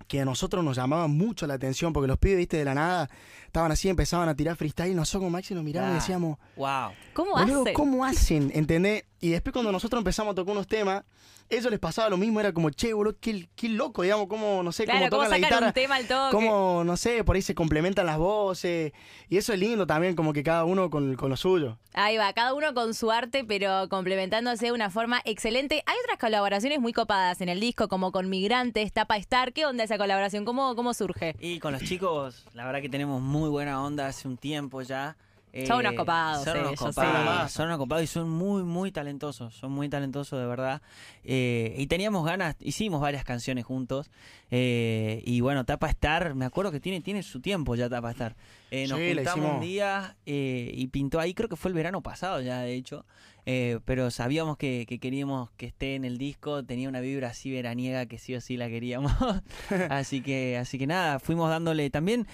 que 0.06 0.20
a 0.20 0.24
nosotros 0.24 0.62
nos 0.64 0.76
llamaba 0.76 1.06
mucho 1.08 1.46
la 1.46 1.54
atención, 1.54 1.92
porque 1.92 2.06
los 2.08 2.18
pibes, 2.18 2.38
viste, 2.38 2.56
de 2.56 2.64
la 2.64 2.74
nada, 2.74 3.10
estaban 3.46 3.72
así, 3.72 3.88
empezaban 3.88 4.28
a 4.28 4.34
tirar 4.34 4.56
freestyle, 4.56 4.92
y 4.92 4.94
nosotros 4.94 5.24
con 5.24 5.32
Maxi 5.32 5.54
nos 5.54 5.64
mirábamos 5.64 5.94
y 5.94 5.96
Ah, 5.96 6.00
decíamos, 6.00 6.38
Wow. 6.56 6.90
¿Cómo 7.14 7.36
hacen? 7.36 7.74
¿cómo 7.74 8.04
hacen? 8.04 8.50
¿Entendés? 8.54 9.04
Y 9.20 9.30
después 9.30 9.52
cuando 9.52 9.72
nosotros 9.72 9.98
empezamos 10.00 10.32
a 10.32 10.34
tocar 10.34 10.52
unos 10.52 10.66
temas, 10.66 11.04
ellos 11.48 11.70
les 11.70 11.78
pasaba 11.80 12.08
lo 12.10 12.16
mismo, 12.16 12.40
era 12.40 12.52
como, 12.52 12.70
che, 12.70 12.92
boludo, 12.92 13.16
qué, 13.20 13.48
qué 13.56 13.68
loco, 13.68 14.02
digamos, 14.02 14.26
cómo, 14.28 14.62
no 14.62 14.72
sé, 14.72 14.84
Claro, 14.84 14.98
cómo 15.00 15.10
cómo 15.10 15.22
tocan 15.24 15.30
la 15.30 15.36
sacan 15.36 15.48
guitarra. 15.50 15.66
un 15.68 15.72
tema 15.72 15.96
al 15.96 16.06
toque. 16.06 16.30
Cómo, 16.36 16.82
no 16.84 16.96
sé, 16.96 17.24
por 17.24 17.36
ahí 17.36 17.42
se 17.42 17.54
complementan 17.54 18.06
las 18.06 18.18
voces. 18.18 18.92
Y 19.28 19.36
eso 19.36 19.52
es 19.52 19.58
lindo 19.58 19.86
también, 19.86 20.14
como 20.16 20.32
que 20.32 20.42
cada 20.42 20.64
uno 20.64 20.90
con, 20.90 21.16
con 21.16 21.30
lo 21.30 21.36
suyo. 21.36 21.78
Ahí 21.94 22.16
va, 22.16 22.32
cada 22.32 22.52
uno 22.54 22.74
con 22.74 22.92
su 22.94 23.10
arte, 23.10 23.44
pero 23.44 23.88
complementándose 23.88 24.66
de 24.66 24.72
una 24.72 24.90
forma 24.90 25.20
excelente. 25.24 25.82
Hay 25.86 25.96
otras 26.04 26.18
colaboraciones 26.18 26.78
muy 26.80 26.92
copadas 26.92 27.40
en 27.40 27.48
el 27.48 27.58
disco, 27.60 27.88
como 27.88 28.12
con 28.12 28.28
Migrantes, 28.28 28.92
Tapa 28.92 29.16
Star. 29.16 29.52
¿Qué 29.52 29.64
onda 29.66 29.84
esa 29.84 29.96
colaboración? 29.98 30.44
¿Cómo, 30.44 30.74
cómo 30.76 30.92
surge? 30.94 31.34
Y 31.40 31.58
con 31.58 31.72
los 31.72 31.82
chicos, 31.82 32.44
la 32.54 32.66
verdad 32.66 32.82
que 32.82 32.88
tenemos 32.88 33.22
muy 33.22 33.48
buena 33.48 33.82
onda 33.82 34.06
hace 34.08 34.28
un 34.28 34.36
tiempo 34.36 34.82
ya. 34.82 35.16
Eh, 35.58 35.66
Son 35.66 35.78
unos 35.80 35.94
copados, 35.94 36.44
Son 36.44 36.56
unos 36.58 36.68
ellos, 36.72 36.80
copados, 36.80 37.50
sí. 37.50 37.56
son 37.56 37.66
unos 37.66 37.78
copados 37.78 38.04
y 38.04 38.06
son 38.06 38.28
muy, 38.28 38.62
muy 38.62 38.92
talentosos. 38.92 39.54
Son 39.54 39.72
muy 39.72 39.88
talentosos, 39.88 40.38
de 40.38 40.46
verdad. 40.46 40.82
Eh, 41.24 41.74
y 41.78 41.86
teníamos 41.86 42.24
ganas, 42.26 42.56
hicimos 42.60 43.00
varias 43.00 43.24
canciones 43.24 43.64
juntos. 43.64 44.10
eh, 44.50 45.22
y 45.24 45.40
bueno, 45.40 45.64
Tapa 45.64 45.88
Star, 45.88 46.34
me 46.34 46.44
acuerdo 46.44 46.70
que 46.72 46.80
tiene, 46.80 47.00
tiene 47.00 47.22
su 47.22 47.40
tiempo 47.40 47.74
ya 47.74 47.88
Tapa 47.88 48.10
Star. 48.10 48.36
Eh, 48.70 48.86
nos 48.88 48.98
Sí, 48.98 49.14
juntamos 49.14 49.52
un 49.54 49.60
día 49.60 50.16
eh, 50.26 50.70
y 50.74 50.88
pintó 50.88 51.20
ahí, 51.20 51.32
creo 51.34 51.48
que 51.48 51.56
fue 51.56 51.70
el 51.70 51.74
verano 51.74 52.02
pasado 52.02 52.40
ya, 52.40 52.60
de 52.60 52.74
hecho. 52.74 53.06
Eh, 53.48 53.78
pero 53.84 54.10
sabíamos 54.10 54.56
que, 54.56 54.86
que 54.88 54.98
queríamos 54.98 55.50
que 55.52 55.66
esté 55.66 55.94
en 55.94 56.04
el 56.04 56.18
disco, 56.18 56.64
tenía 56.64 56.88
una 56.88 56.98
vibra 57.00 57.28
así 57.28 57.48
veraniega 57.50 58.06
que 58.06 58.18
sí 58.18 58.34
o 58.34 58.40
sí 58.40 58.56
la 58.56 58.68
queríamos. 58.68 59.12
así 59.88 60.20
que, 60.20 60.58
así 60.58 60.78
que 60.78 60.86
nada, 60.88 61.18
fuimos 61.20 61.48
dándole 61.48 61.88
también. 61.90 62.26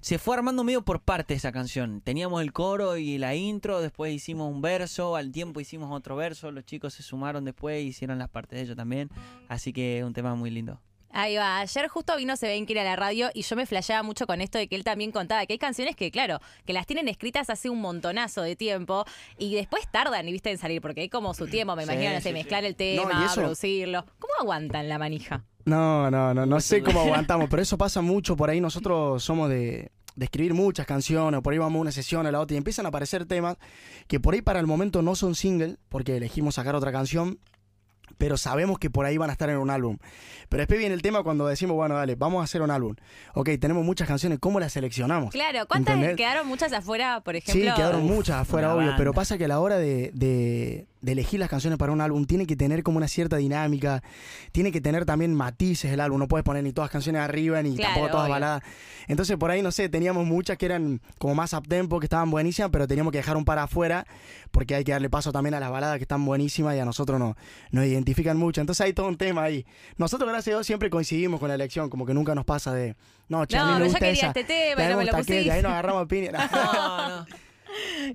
Se 0.00 0.18
fue 0.18 0.34
armando 0.34 0.64
medio 0.64 0.82
por 0.82 1.02
parte 1.02 1.34
esa 1.34 1.52
canción. 1.52 2.00
Teníamos 2.00 2.40
el 2.40 2.54
coro 2.54 2.96
y 2.96 3.18
la 3.18 3.34
intro, 3.34 3.82
después 3.82 4.14
hicimos 4.14 4.50
un 4.50 4.62
verso, 4.62 5.14
al 5.14 5.30
tiempo 5.30 5.60
hicimos 5.60 5.92
otro 5.92 6.16
verso, 6.16 6.50
los 6.50 6.64
chicos 6.64 6.94
se 6.94 7.02
sumaron 7.02 7.44
después, 7.44 7.84
hicieron 7.84 8.18
las 8.18 8.30
partes 8.30 8.56
de 8.56 8.64
ellos 8.64 8.76
también. 8.76 9.10
Así 9.48 9.74
que 9.74 10.02
un 10.02 10.14
tema 10.14 10.34
muy 10.34 10.50
lindo. 10.50 10.80
Ahí 11.12 11.36
va. 11.36 11.58
Ayer 11.60 11.88
justo 11.88 12.16
vino 12.16 12.36
Se 12.36 12.46
ven 12.46 12.66
que 12.66 12.72
ir 12.72 12.78
a 12.78 12.84
la 12.84 12.96
radio 12.96 13.30
y 13.34 13.42
yo 13.42 13.56
me 13.56 13.66
flasheaba 13.66 14.02
mucho 14.02 14.26
con 14.26 14.40
esto 14.40 14.58
de 14.58 14.68
que 14.68 14.76
él 14.76 14.84
también 14.84 15.10
contaba 15.10 15.44
que 15.46 15.54
hay 15.54 15.58
canciones 15.58 15.96
que, 15.96 16.10
claro, 16.10 16.38
que 16.64 16.72
las 16.72 16.86
tienen 16.86 17.08
escritas 17.08 17.50
hace 17.50 17.68
un 17.68 17.80
montonazo 17.80 18.42
de 18.42 18.54
tiempo 18.56 19.04
y 19.36 19.54
después 19.54 19.82
tardan, 19.90 20.26
viste, 20.26 20.50
en 20.50 20.58
salir 20.58 20.80
porque 20.80 21.00
hay 21.02 21.08
como 21.08 21.34
su 21.34 21.46
tiempo, 21.48 21.74
me 21.76 21.84
Sí, 21.84 21.92
imagino, 21.92 22.16
sí, 22.16 22.28
sí. 22.28 22.32
mezclar 22.32 22.64
el 22.64 22.76
tema, 22.76 23.28
y 23.30 23.34
producirlo. 23.34 24.04
¿Cómo 24.18 24.32
aguantan 24.40 24.88
la 24.88 24.98
manija? 24.98 25.44
No, 25.64 26.10
no, 26.10 26.32
no, 26.32 26.46
no 26.46 26.60
sé 26.60 26.82
cómo 26.82 27.00
aguantamos, 27.02 27.48
pero 27.50 27.60
eso 27.62 27.76
pasa 27.76 28.00
mucho. 28.00 28.36
Por 28.36 28.48
ahí 28.50 28.60
nosotros 28.60 29.22
somos 29.22 29.48
de, 29.50 29.90
de 30.14 30.24
escribir 30.24 30.54
muchas 30.54 30.86
canciones, 30.86 31.40
por 31.40 31.52
ahí 31.52 31.58
vamos 31.58 31.78
a 31.78 31.82
una 31.82 31.92
sesión 31.92 32.26
a 32.26 32.30
la 32.30 32.40
otra 32.40 32.54
y 32.54 32.58
empiezan 32.58 32.86
a 32.86 32.90
aparecer 32.90 33.26
temas 33.26 33.56
que 34.06 34.20
por 34.20 34.34
ahí 34.34 34.42
para 34.42 34.60
el 34.60 34.66
momento 34.66 35.02
no 35.02 35.14
son 35.16 35.34
single, 35.34 35.76
porque 35.88 36.16
elegimos 36.16 36.54
sacar 36.54 36.74
otra 36.76 36.92
canción, 36.92 37.38
pero 38.18 38.36
sabemos 38.36 38.78
que 38.78 38.90
por 38.90 39.06
ahí 39.06 39.16
van 39.16 39.30
a 39.30 39.32
estar 39.32 39.48
en 39.50 39.56
un 39.58 39.70
álbum. 39.70 39.98
Pero 40.48 40.60
después 40.62 40.78
viene 40.78 40.94
el 40.94 41.02
tema 41.02 41.22
cuando 41.22 41.46
decimos, 41.46 41.76
bueno, 41.76 41.94
dale, 41.94 42.14
vamos 42.16 42.40
a 42.40 42.44
hacer 42.44 42.62
un 42.62 42.70
álbum. 42.70 42.94
Ok, 43.34 43.50
tenemos 43.60 43.84
muchas 43.84 44.08
canciones, 44.08 44.38
¿cómo 44.40 44.58
las 44.60 44.72
seleccionamos? 44.72 45.30
Claro, 45.30 45.66
¿cuántas 45.68 45.94
¿Entendés? 45.94 46.16
quedaron 46.16 46.46
muchas 46.48 46.72
afuera, 46.72 47.20
por 47.20 47.36
ejemplo? 47.36 47.64
Sí, 47.70 47.76
quedaron 47.76 48.04
Uf, 48.04 48.10
muchas 48.10 48.36
afuera, 48.36 48.68
obvio, 48.74 48.86
banda. 48.86 48.96
pero 48.96 49.12
pasa 49.14 49.38
que 49.38 49.44
a 49.44 49.48
la 49.48 49.60
hora 49.60 49.76
de, 49.78 50.10
de- 50.14 50.86
de 51.00 51.12
elegir 51.12 51.40
las 51.40 51.48
canciones 51.48 51.78
para 51.78 51.92
un 51.92 52.02
álbum 52.02 52.26
tiene 52.26 52.46
que 52.46 52.56
tener 52.56 52.82
como 52.82 52.98
una 52.98 53.08
cierta 53.08 53.38
dinámica, 53.38 54.02
tiene 54.52 54.70
que 54.70 54.82
tener 54.82 55.06
también 55.06 55.32
matices 55.34 55.90
el 55.92 55.98
álbum, 56.00 56.18
no 56.18 56.28
puedes 56.28 56.44
poner 56.44 56.62
ni 56.62 56.72
todas 56.74 56.90
canciones 56.90 57.22
arriba 57.22 57.62
ni 57.62 57.74
Claro, 57.74 57.94
tampoco 57.94 58.10
todas 58.10 58.24
obvio. 58.26 58.32
baladas. 58.34 58.62
Entonces 59.08 59.38
por 59.38 59.50
ahí, 59.50 59.62
no 59.62 59.72
sé, 59.72 59.88
teníamos 59.88 60.26
muchas 60.26 60.58
que 60.58 60.66
eran 60.66 61.00
como 61.16 61.34
más 61.34 61.54
uptempo, 61.54 62.00
que 62.00 62.04
estaban 62.06 62.30
buenísimas, 62.30 62.70
pero 62.70 62.86
teníamos 62.86 63.12
que 63.12 63.18
dejar 63.18 63.38
un 63.38 63.46
par 63.46 63.58
afuera 63.58 64.06
porque 64.50 64.74
hay 64.74 64.84
que 64.84 64.92
darle 64.92 65.08
paso 65.08 65.32
también 65.32 65.54
a 65.54 65.60
las 65.60 65.70
baladas 65.70 65.96
que 65.96 66.02
están 66.04 66.22
buenísimas 66.26 66.76
y 66.76 66.80
a 66.80 66.84
nosotros 66.84 67.18
no, 67.18 67.34
nos 67.70 67.84
identifican 68.00 68.36
mucho. 68.36 68.60
Entonces 68.60 68.84
hay 68.84 68.92
todo 68.92 69.06
un 69.06 69.16
tema 69.16 69.44
ahí. 69.44 69.64
Nosotros, 69.96 70.28
gracias 70.28 70.48
a 70.54 70.56
Dios, 70.58 70.66
siempre 70.66 70.90
coincidimos 70.90 71.38
con 71.40 71.48
la 71.48 71.54
elección, 71.54 71.88
como 71.90 72.06
que 72.06 72.14
nunca 72.14 72.34
nos 72.34 72.44
pasa 72.44 72.74
de, 72.74 72.96
no, 73.28 73.40
mí 73.40 73.46
No, 73.52 73.78
me 73.78 73.78
pero 73.78 73.86
yo 73.86 73.94
quería 73.98 74.12
esa, 74.12 74.26
este 74.28 74.44
tema 74.44 74.88
no 74.88 74.96
me 74.98 75.04
lo 75.04 75.12
y 75.12 75.14
ahí 75.14 75.24
pusiste. 75.24 75.62
nos 75.62 75.72
agarramos 75.72 76.02
a 76.02 76.08
piña. 76.08 76.30
No, 76.52 77.08
no. 77.08 77.26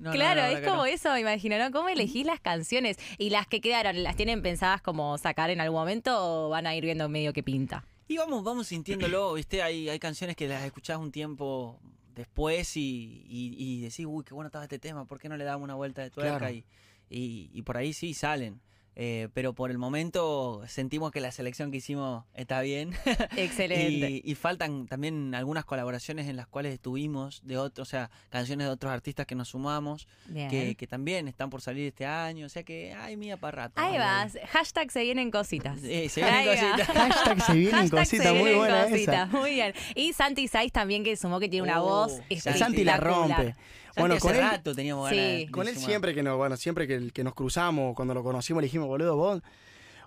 no, 0.00 0.12
claro, 0.12 0.42
la 0.42 0.52
es 0.52 0.60
como 0.60 0.76
no. 0.76 0.86
eso, 0.86 1.10
me 1.12 1.20
imagino, 1.20 1.58
¿no? 1.58 1.70
¿Cómo 1.70 1.88
elegís 1.88 2.26
las 2.26 2.40
canciones? 2.40 2.98
¿Y 3.16 3.30
las 3.30 3.46
que 3.46 3.62
quedaron, 3.62 4.02
las 4.02 4.14
tienen 4.14 4.42
pensadas 4.42 4.82
como 4.82 5.16
sacar 5.16 5.48
en 5.48 5.62
algún 5.62 5.78
momento 5.78 6.12
o 6.14 6.50
van 6.50 6.66
a 6.66 6.74
ir 6.74 6.84
viendo 6.84 7.08
medio 7.08 7.32
que 7.32 7.42
pinta? 7.42 7.82
Y 8.06 8.18
vamos, 8.18 8.44
vamos 8.44 8.66
sintiéndolo, 8.66 9.32
¿viste? 9.32 9.62
Hay, 9.62 9.88
hay 9.88 9.98
canciones 9.98 10.36
que 10.36 10.46
las 10.46 10.62
escuchás 10.62 10.98
un 10.98 11.10
tiempo 11.10 11.80
después 12.14 12.76
y, 12.76 13.24
y, 13.26 13.54
y 13.56 13.80
decís, 13.80 14.04
uy, 14.06 14.24
qué 14.24 14.34
bueno 14.34 14.48
estaba 14.48 14.64
este 14.64 14.78
tema, 14.78 15.06
¿por 15.06 15.18
qué 15.18 15.28
no 15.28 15.36
le 15.38 15.44
damos 15.44 15.64
una 15.64 15.74
vuelta 15.74 16.02
de 16.02 16.10
tuerca? 16.10 16.38
Claro. 16.38 16.54
Y, 16.54 16.64
y, 17.08 17.50
y 17.52 17.62
por 17.62 17.76
ahí 17.76 17.92
sí 17.92 18.14
salen. 18.14 18.60
Eh, 18.98 19.28
pero 19.34 19.52
por 19.52 19.70
el 19.70 19.76
momento 19.76 20.62
sentimos 20.68 21.12
que 21.12 21.20
la 21.20 21.30
selección 21.30 21.70
que 21.70 21.76
hicimos 21.76 22.24
está 22.34 22.62
bien. 22.62 22.94
Excelente. 23.36 24.10
y, 24.10 24.22
y 24.24 24.34
faltan 24.34 24.86
también 24.86 25.34
algunas 25.34 25.66
colaboraciones 25.66 26.28
en 26.28 26.36
las 26.36 26.46
cuales 26.46 26.72
estuvimos, 26.72 27.42
de 27.44 27.58
otros, 27.58 27.86
o 27.86 27.90
sea, 27.90 28.10
canciones 28.30 28.66
de 28.66 28.72
otros 28.72 28.90
artistas 28.90 29.26
que 29.26 29.34
nos 29.34 29.48
sumamos, 29.48 30.08
que, 30.32 30.76
que 30.76 30.86
también 30.86 31.28
están 31.28 31.50
por 31.50 31.60
salir 31.60 31.86
este 31.88 32.06
año. 32.06 32.46
O 32.46 32.48
sea 32.48 32.62
que, 32.62 32.94
ay, 32.94 33.18
mía 33.18 33.36
para 33.36 33.64
rato. 33.64 33.74
Ahí 33.76 33.98
vas. 33.98 34.38
Hashtag 34.48 34.90
se 34.90 35.02
vienen 35.02 35.30
cositas. 35.30 35.78
Sí, 35.86 36.08
se 36.08 36.22
vienen 36.22 36.46
cositas. 36.46 36.86
Hashtag 36.96 37.42
se 37.42 37.52
vienen 37.52 37.74
Hashtag 37.74 37.98
cositas, 38.00 38.26
se 38.26 38.32
muy 38.32 38.42
vienen 38.42 38.58
buena 38.58 38.82
cositas, 38.84 39.28
esa. 39.28 39.38
Muy 39.38 39.50
bien. 39.50 39.74
Y 39.94 40.12
Santi 40.14 40.48
Saiz 40.48 40.72
también 40.72 41.04
que 41.04 41.16
sumó 41.16 41.38
que 41.38 41.48
tiene 41.50 41.64
una 41.68 41.82
Oh, 41.82 41.86
voz 42.08 42.20
Santi. 42.40 42.82
La 42.84 42.96
rompe. 42.96 43.34
Santi 43.34 44.00
Bueno, 44.00 44.14
hace 44.16 44.20
con 44.20 44.34
él, 44.34 44.40
rato 44.42 44.74
teníamos 44.74 45.08
Sí. 45.08 45.16
ganas 45.16 45.50
con 45.52 45.68
él 45.68 45.74
sumar. 45.74 45.88
siempre 45.90 46.14
que 46.14 46.22
nos, 46.22 46.36
bueno, 46.36 46.56
siempre 46.58 46.86
que, 46.86 47.10
que 47.12 47.24
nos 47.24 47.32
cruzamos, 47.34 47.94
cuando 47.94 48.12
lo 48.12 48.22
conocimos, 48.22 48.60
le 48.60 48.66
dijimos, 48.66 48.85
boludo, 48.86 49.16
vos. 49.16 49.42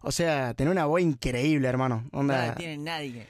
O 0.01 0.11
sea, 0.11 0.53
tenés 0.53 0.71
una 0.71 0.85
voz 0.85 1.01
increíble, 1.01 1.67
hermano. 1.67 2.05
No 2.11 2.19
Onda, 2.19 2.47
la 2.47 2.55
tiene 2.55 2.77
nadie. 2.77 3.27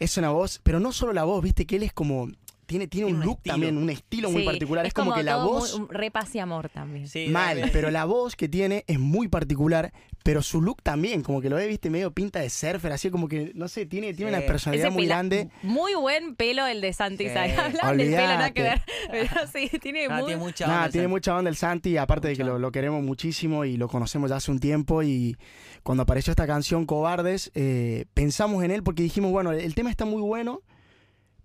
es 0.00 0.16
una 0.16 0.30
voz, 0.30 0.60
pero 0.62 0.80
no 0.80 0.92
solo 0.92 1.12
la 1.12 1.24
voz, 1.24 1.42
viste 1.42 1.66
que 1.66 1.76
él 1.76 1.82
es 1.84 1.92
como. 1.92 2.28
Tiene, 2.68 2.86
tiene 2.86 3.06
un 3.06 3.12
Tiene 3.12 3.20
un 3.22 3.26
look 3.26 3.36
estilo. 3.38 3.52
también, 3.54 3.76
un 3.78 3.88
estilo 3.88 4.30
muy 4.30 4.44
particular. 4.44 4.84
Es, 4.84 4.92
como, 4.92 5.14
que 5.14 5.22
la 5.22 5.38
voz. 5.38 5.72
muy- 5.78 5.88
un 5.88 5.88
re 5.88 6.10
paz 6.10 6.34
y 6.34 6.38
amor 6.38 6.68
también. 6.68 7.08
Sí, 7.08 7.28
mal, 7.28 7.58
dale. 7.58 7.72
pero 7.72 7.90
la 7.90 8.04
voz 8.04 8.36
que 8.36 8.46
tiene 8.46 8.84
es 8.86 8.98
muy 8.98 9.26
particular, 9.28 9.90
pero 10.22 10.42
su 10.42 10.60
look 10.60 10.82
también, 10.82 11.22
como 11.22 11.40
que 11.40 11.48
lo 11.48 11.56
ve, 11.56 11.66
viste, 11.66 11.88
medio 11.88 12.10
pinta 12.12 12.40
de 12.40 12.50
surfer, 12.50 12.92
así 12.92 13.08
como 13.08 13.26
que, 13.26 13.52
no 13.54 13.68
sé, 13.68 13.86
tiene, 13.86 14.12
tiene 14.12 14.30
Sí. 14.32 14.36
una 14.36 14.46
personalidad 14.46 14.88
Ese 14.88 14.94
muy 14.94 15.04
pela- 15.06 15.14
grande. 15.14 15.48
Muy 15.62 15.94
buen 15.94 16.36
pelo 16.36 16.66
el 16.66 16.82
de 16.82 16.92
Santi. 16.92 17.26
Hablan 17.28 17.96
del 17.96 18.10
pelo, 18.10 18.26
nada 18.26 18.50
que 18.50 18.62
ver. 18.62 18.82
Pero 19.10 19.30
sí, 19.50 19.70
tiene 19.80 20.06
muy... 20.10 20.26
tiene 20.26 20.36
mucha 20.36 20.66
Nada, 20.66 20.78
onda, 20.80 20.90
tiene 20.90 21.04
Santi. 21.06 21.10
mucha 21.14 21.36
onda 21.38 21.48
el 21.48 21.56
Santi, 21.56 21.96
aparte 21.96 22.28
de 22.28 22.36
que 22.36 22.44
lo 22.44 22.70
queremos 22.70 23.02
muchísimo 23.02 23.64
y 23.64 23.78
lo 23.78 23.88
conocemos 23.88 24.28
ya 24.28 24.36
hace 24.36 24.50
un 24.50 24.60
tiempo 24.60 25.02
y 25.02 25.38
cuando 25.82 26.02
apareció 26.02 26.32
esta 26.32 26.46
canción 26.46 26.84
Cobardes, 26.84 27.50
eh, 27.54 28.04
pensamos 28.12 28.62
en 28.62 28.72
él 28.72 28.82
porque 28.82 29.02
dijimos, 29.02 29.30
bueno, 29.32 29.52
el 29.52 29.74
tema 29.74 29.88
está 29.90 30.04
muy 30.04 30.20
bueno, 30.20 30.60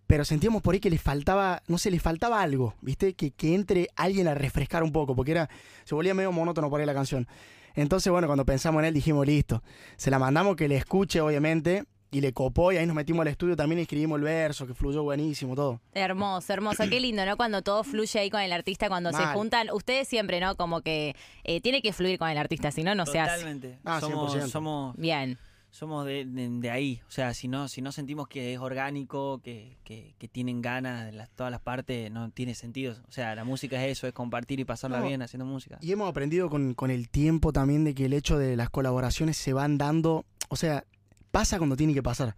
pero 0.07 0.25
sentíamos 0.25 0.61
por 0.61 0.73
ahí 0.73 0.79
que 0.79 0.89
le 0.89 0.97
faltaba, 0.97 1.63
no 1.67 1.77
sé, 1.77 1.91
le 1.91 1.99
faltaba 1.99 2.41
algo, 2.41 2.75
¿viste? 2.81 3.13
Que, 3.13 3.31
que 3.31 3.55
entre 3.55 3.89
alguien 3.95 4.27
a 4.27 4.33
refrescar 4.33 4.83
un 4.83 4.91
poco, 4.91 5.15
porque 5.15 5.31
era, 5.31 5.49
se 5.85 5.95
volvía 5.95 6.13
medio 6.13 6.31
monótono 6.31 6.69
por 6.69 6.79
ahí 6.79 6.85
la 6.85 6.93
canción. 6.93 7.27
Entonces, 7.75 8.11
bueno, 8.11 8.27
cuando 8.27 8.45
pensamos 8.45 8.79
en 8.81 8.85
él 8.85 8.93
dijimos, 8.93 9.25
listo, 9.25 9.63
se 9.97 10.11
la 10.11 10.19
mandamos 10.19 10.55
que 10.55 10.67
le 10.67 10.75
escuche, 10.75 11.21
obviamente, 11.21 11.85
y 12.13 12.21
le 12.21 12.31
copó 12.31 12.71
y 12.71 12.77
ahí 12.77 12.85
nos 12.85 12.95
metimos 12.95 13.21
al 13.23 13.29
estudio 13.29 13.55
también 13.55 13.79
y 13.79 13.81
escribimos 13.81 14.17
el 14.17 14.23
verso, 14.23 14.67
que 14.67 14.75
fluyó 14.75 15.01
buenísimo, 15.03 15.55
todo. 15.55 15.81
Hermoso, 15.93 16.53
hermoso. 16.53 16.83
Qué 16.87 16.99
lindo, 16.99 17.25
¿no? 17.25 17.35
Cuando 17.35 17.63
todo 17.63 17.83
fluye 17.83 18.19
ahí 18.19 18.29
con 18.29 18.41
el 18.41 18.53
artista, 18.53 18.87
cuando 18.87 19.11
se 19.11 19.25
juntan. 19.27 19.69
Ustedes 19.71 20.07
siempre, 20.07 20.39
¿no? 20.39 20.55
Como 20.55 20.81
que 20.81 21.15
eh, 21.43 21.59
tiene 21.61 21.81
que 21.81 21.91
fluir 21.91 22.19
con 22.19 22.29
el 22.29 22.37
artista, 22.37 22.71
si 22.71 22.83
no, 22.83 22.93
no 22.93 23.07
se 23.07 23.19
hace. 23.19 23.37
Totalmente. 23.37 23.79
Ah, 23.83 23.99
somos, 23.99 24.35
100%. 24.35 24.47
somos, 24.47 24.95
Bien. 24.95 25.39
Somos 25.73 26.05
de, 26.05 26.23
de- 26.25 26.49
de 26.49 26.69
ahí. 26.69 27.01
O 27.07 27.11
sea, 27.11 27.33
si 27.33 27.47
no, 27.47 27.67
si 27.67 27.81
no 27.81 27.91
sentimos 27.91 28.27
que 28.27 28.53
es 28.53 28.59
orgánico, 28.59 29.39
que, 29.43 29.75
que, 29.83 30.13
que 30.19 30.27
tienen 30.27 30.61
ganas 30.61 31.05
de 31.07 31.13
las, 31.13 31.31
todas 31.31 31.51
las 31.51 31.61
partes, 31.61 32.11
no 32.11 32.29
tiene 32.29 32.53
sentido. 32.53 32.95
O 33.07 33.11
sea, 33.11 33.33
la 33.33 33.43
música 33.43 33.83
es 33.83 33.91
eso, 33.97 34.05
es 34.05 34.13
compartir 34.13 34.59
y 34.59 34.65
pasarla 34.65 34.99
No. 34.99 35.07
bien 35.07 35.23
haciendo 35.23 35.45
música. 35.45 35.79
Y 35.81 35.91
hemos 35.91 36.07
aprendido 36.07 36.47
con, 36.49 36.75
con 36.75 36.91
el 36.91 37.09
tiempo 37.09 37.51
también 37.51 37.83
de 37.83 37.95
que 37.95 38.05
el 38.05 38.13
hecho 38.13 38.37
de 38.37 38.55
las 38.55 38.69
colaboraciones 38.69 39.35
se 39.35 39.51
van 39.51 39.79
dando, 39.79 40.25
o 40.49 40.55
sea, 40.55 40.85
pasa 41.31 41.57
cuando 41.57 41.75
tiene 41.75 41.95
que 41.95 42.03
pasar. 42.03 42.35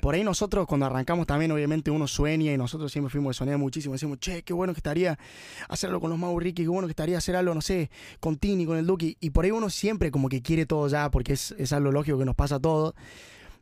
Por 0.00 0.14
ahí 0.14 0.22
nosotros 0.22 0.66
cuando 0.66 0.86
arrancamos 0.86 1.26
también 1.26 1.50
obviamente 1.52 1.90
uno 1.90 2.06
sueña 2.06 2.52
y 2.52 2.58
nosotros 2.58 2.92
siempre 2.92 3.10
fuimos 3.10 3.30
de 3.30 3.38
soñar 3.38 3.58
muchísimo. 3.58 3.94
Decimos, 3.94 4.18
che, 4.18 4.42
qué 4.42 4.52
bueno 4.52 4.74
que 4.74 4.78
estaría 4.78 5.18
hacerlo 5.68 6.00
con 6.00 6.10
los 6.10 6.18
Mau 6.18 6.38
Ricky, 6.38 6.62
qué 6.62 6.68
bueno 6.68 6.86
que 6.86 6.92
estaría 6.92 7.18
hacer 7.18 7.36
algo, 7.36 7.54
no 7.54 7.62
sé, 7.62 7.90
con 8.20 8.36
Tini, 8.36 8.66
con 8.66 8.76
el 8.76 8.86
Duki. 8.86 9.16
Y 9.20 9.30
por 9.30 9.44
ahí 9.44 9.50
uno 9.50 9.70
siempre 9.70 10.10
como 10.10 10.28
que 10.28 10.42
quiere 10.42 10.66
todo 10.66 10.88
ya 10.88 11.10
porque 11.10 11.32
es, 11.32 11.54
es 11.58 11.72
algo 11.72 11.90
lógico 11.90 12.18
que 12.18 12.24
nos 12.24 12.34
pasa 12.34 12.56
a 12.56 12.60
todos. 12.60 12.94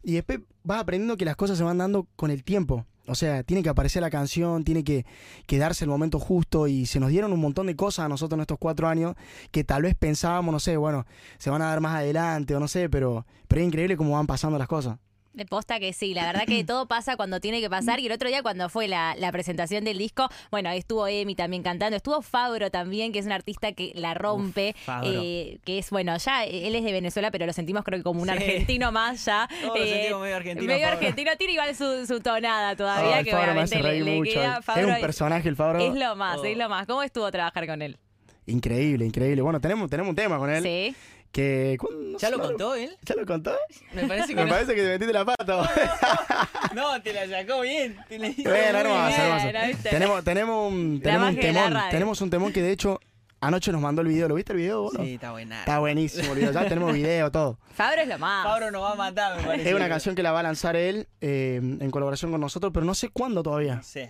Y 0.02 0.14
después 0.14 0.40
vas 0.64 0.80
aprendiendo 0.80 1.16
que 1.16 1.24
las 1.24 1.36
cosas 1.36 1.58
se 1.58 1.64
van 1.64 1.78
dando 1.78 2.06
con 2.16 2.30
el 2.30 2.42
tiempo. 2.42 2.86
O 3.06 3.14
sea, 3.14 3.42
tiene 3.42 3.62
que 3.62 3.68
aparecer 3.68 4.02
la 4.02 4.10
canción, 4.10 4.62
tiene 4.62 4.84
que, 4.84 5.04
que 5.46 5.58
darse 5.58 5.84
el 5.84 5.90
momento 5.90 6.20
justo 6.20 6.68
y 6.68 6.86
se 6.86 7.00
nos 7.00 7.10
dieron 7.10 7.32
un 7.32 7.40
montón 7.40 7.66
de 7.66 7.74
cosas 7.74 8.06
a 8.06 8.08
nosotros 8.08 8.36
en 8.36 8.42
estos 8.42 8.58
cuatro 8.58 8.86
años 8.86 9.16
que 9.50 9.64
tal 9.64 9.82
vez 9.82 9.96
pensábamos, 9.96 10.52
no 10.52 10.60
sé, 10.60 10.76
bueno, 10.76 11.06
se 11.38 11.50
van 11.50 11.60
a 11.62 11.66
dar 11.66 11.80
más 11.80 11.96
adelante 11.96 12.54
o 12.54 12.60
no 12.60 12.68
sé, 12.68 12.88
pero, 12.88 13.26
pero 13.48 13.62
es 13.62 13.66
increíble 13.66 13.96
cómo 13.96 14.12
van 14.12 14.28
pasando 14.28 14.58
las 14.58 14.68
cosas. 14.68 14.98
De 15.32 15.46
posta 15.46 15.78
que 15.78 15.92
sí, 15.92 16.12
la 16.12 16.24
verdad 16.26 16.42
que 16.44 16.64
todo 16.64 16.88
pasa 16.88 17.16
cuando 17.16 17.38
tiene 17.40 17.60
que 17.60 17.70
pasar. 17.70 18.00
Y 18.00 18.06
el 18.06 18.12
otro 18.12 18.28
día, 18.28 18.42
cuando 18.42 18.68
fue 18.68 18.88
la, 18.88 19.14
la 19.16 19.30
presentación 19.30 19.84
del 19.84 19.96
disco, 19.96 20.28
bueno, 20.50 20.68
ahí 20.68 20.78
estuvo 20.78 21.06
Emi 21.06 21.36
también 21.36 21.62
cantando, 21.62 21.96
estuvo 21.96 22.20
Fabro 22.20 22.70
también, 22.70 23.12
que 23.12 23.20
es 23.20 23.26
un 23.26 23.32
artista 23.32 23.70
que 23.72 23.92
la 23.94 24.14
rompe, 24.14 24.74
Uf, 24.76 24.84
Fabro. 24.84 25.08
eh, 25.12 25.58
que 25.64 25.78
es, 25.78 25.90
bueno, 25.90 26.16
ya 26.16 26.44
él 26.44 26.74
es 26.74 26.82
de 26.82 26.90
Venezuela, 26.92 27.30
pero 27.30 27.46
lo 27.46 27.52
sentimos 27.52 27.84
creo 27.84 28.00
que 28.00 28.02
como 28.02 28.20
un 28.22 28.26
Sí. 28.28 28.32
argentino 28.34 28.90
más 28.90 29.24
ya. 29.24 29.48
Todos 29.62 29.78
lo 29.78 29.84
Eh, 29.84 29.88
sentimos 29.88 30.22
medio 30.22 30.36
argentino, 30.36 30.66
Medio 30.66 30.86
Fabro. 30.86 30.98
argentino, 30.98 31.30
tiene 31.36 31.52
igual 31.52 31.76
su, 31.76 32.06
su 32.06 32.20
tonada 32.20 32.74
todavía, 32.74 33.22
que 33.22 33.30
Fabro 33.30 33.54
me 33.54 33.62
obviamente 33.62 33.82
le, 33.82 34.00
le 34.04 34.16
mucho. 34.16 34.32
queda 34.32 34.56
es 34.58 34.64
Fabro. 34.64 34.88
un 34.88 35.00
personaje 35.00 35.48
el 35.48 35.54
Fabro. 35.56 35.78
Es 35.78 35.94
lo 35.94 36.16
más, 36.16 36.38
Oh. 36.38 36.44
es 36.44 36.56
lo 36.56 36.68
más. 36.68 36.86
¿Cómo 36.88 37.02
estuvo 37.04 37.30
trabajar 37.30 37.66
con 37.68 37.82
él? 37.82 37.98
Increíble, 38.46 39.04
increíble. 39.06 39.42
Bueno, 39.42 39.60
tenemos, 39.60 39.88
tenemos 39.88 40.10
un 40.10 40.16
tema 40.16 40.38
con 40.38 40.50
él. 40.50 40.62
Sí. 40.62 40.94
Que, 41.32 41.76
¿cuándo- 41.78 42.00
no 42.12 42.18
¿Ya 42.18 42.28
sé, 42.28 42.36
lo 42.36 42.42
contó 42.42 42.74
él? 42.74 42.96
¿Ya 43.02 43.14
lo 43.14 43.24
contó? 43.24 43.56
Me 43.94 44.04
parece 44.08 44.28
que 44.34 44.34
Me 44.34 44.44
no. 44.44 44.48
parece 44.50 44.74
que 44.74 44.82
te 44.82 44.88
metiste 44.88 45.12
la 45.12 45.24
pata. 45.24 45.70
No, 46.74 47.00
te 47.02 47.12
la 47.12 47.26
sacó 47.28 47.60
bien. 47.62 47.96
Te 48.08 48.18
la 48.18 48.28
hizo 48.28 48.48
Bueno, 48.48 48.78
hermoso, 48.78 49.06
bien. 49.06 49.56
hermoso. 49.56 49.82
Tenemos, 49.90 50.24
tenemos 50.24 50.72
un, 50.72 51.00
tenemos 51.02 51.28
un 51.30 51.36
temón. 51.40 51.74
Tenemos 51.90 52.20
un 52.20 52.30
temón 52.30 52.52
que 52.52 52.62
de 52.62 52.70
hecho 52.72 53.00
anoche 53.40 53.72
nos 53.72 53.80
mandó 53.80 54.02
el 54.02 54.08
video. 54.08 54.28
¿Lo 54.28 54.34
viste 54.36 54.52
el 54.52 54.58
video? 54.58 54.82
vos? 54.82 54.92
Sí, 55.00 55.14
está 55.14 55.32
buena. 55.32 55.60
Está 55.60 55.78
buenísimo 55.80 56.32
el 56.32 56.38
video. 56.38 56.52
Ya 56.52 56.68
tenemos 56.68 56.92
video, 56.92 57.30
todo. 57.30 57.58
Fabro 57.74 58.02
es 58.02 58.08
lo 58.08 58.18
más. 58.18 58.44
Pablo 58.46 58.70
nos 58.70 58.82
va 58.82 58.92
a 58.92 58.94
matar, 58.96 59.36
me 59.38 59.42
parece. 59.44 59.68
Es 59.70 59.74
una 59.74 59.88
canción 59.88 60.14
que 60.14 60.22
la 60.22 60.32
va 60.32 60.40
a 60.40 60.42
lanzar 60.44 60.76
él 60.76 61.08
eh, 61.20 61.56
en 61.62 61.90
colaboración 61.90 62.30
con 62.30 62.40
nosotros, 62.40 62.72
pero 62.74 62.84
no 62.86 62.94
sé 62.94 63.08
cuándo 63.08 63.42
todavía. 63.42 63.80
Sí. 63.82 64.02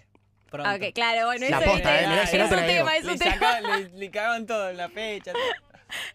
Pronto. 0.51 0.69
Ok, 0.69 0.93
claro, 0.95 1.27
bueno, 1.27 1.47
La 1.49 1.61
eso 1.61 1.71
posta, 1.71 1.97
es, 2.01 2.05
eh, 2.05 2.09
mirá, 2.09 2.27
si 2.27 2.37
no 2.39 2.45
es 2.45 2.51
te 2.51 2.55
un 2.57 2.61
la 2.61 2.67
digo. 2.67 2.79
tema, 2.81 2.97
es 2.97 3.05
un 3.05 3.11
Le, 3.13 3.19
tema. 3.19 3.35
saca- 3.35 3.61
le, 3.61 3.89
le 3.91 4.11
cagaban 4.11 4.47
todo, 4.47 4.73
la 4.73 4.89
fecha. 4.89 5.33
todo. 5.33 5.43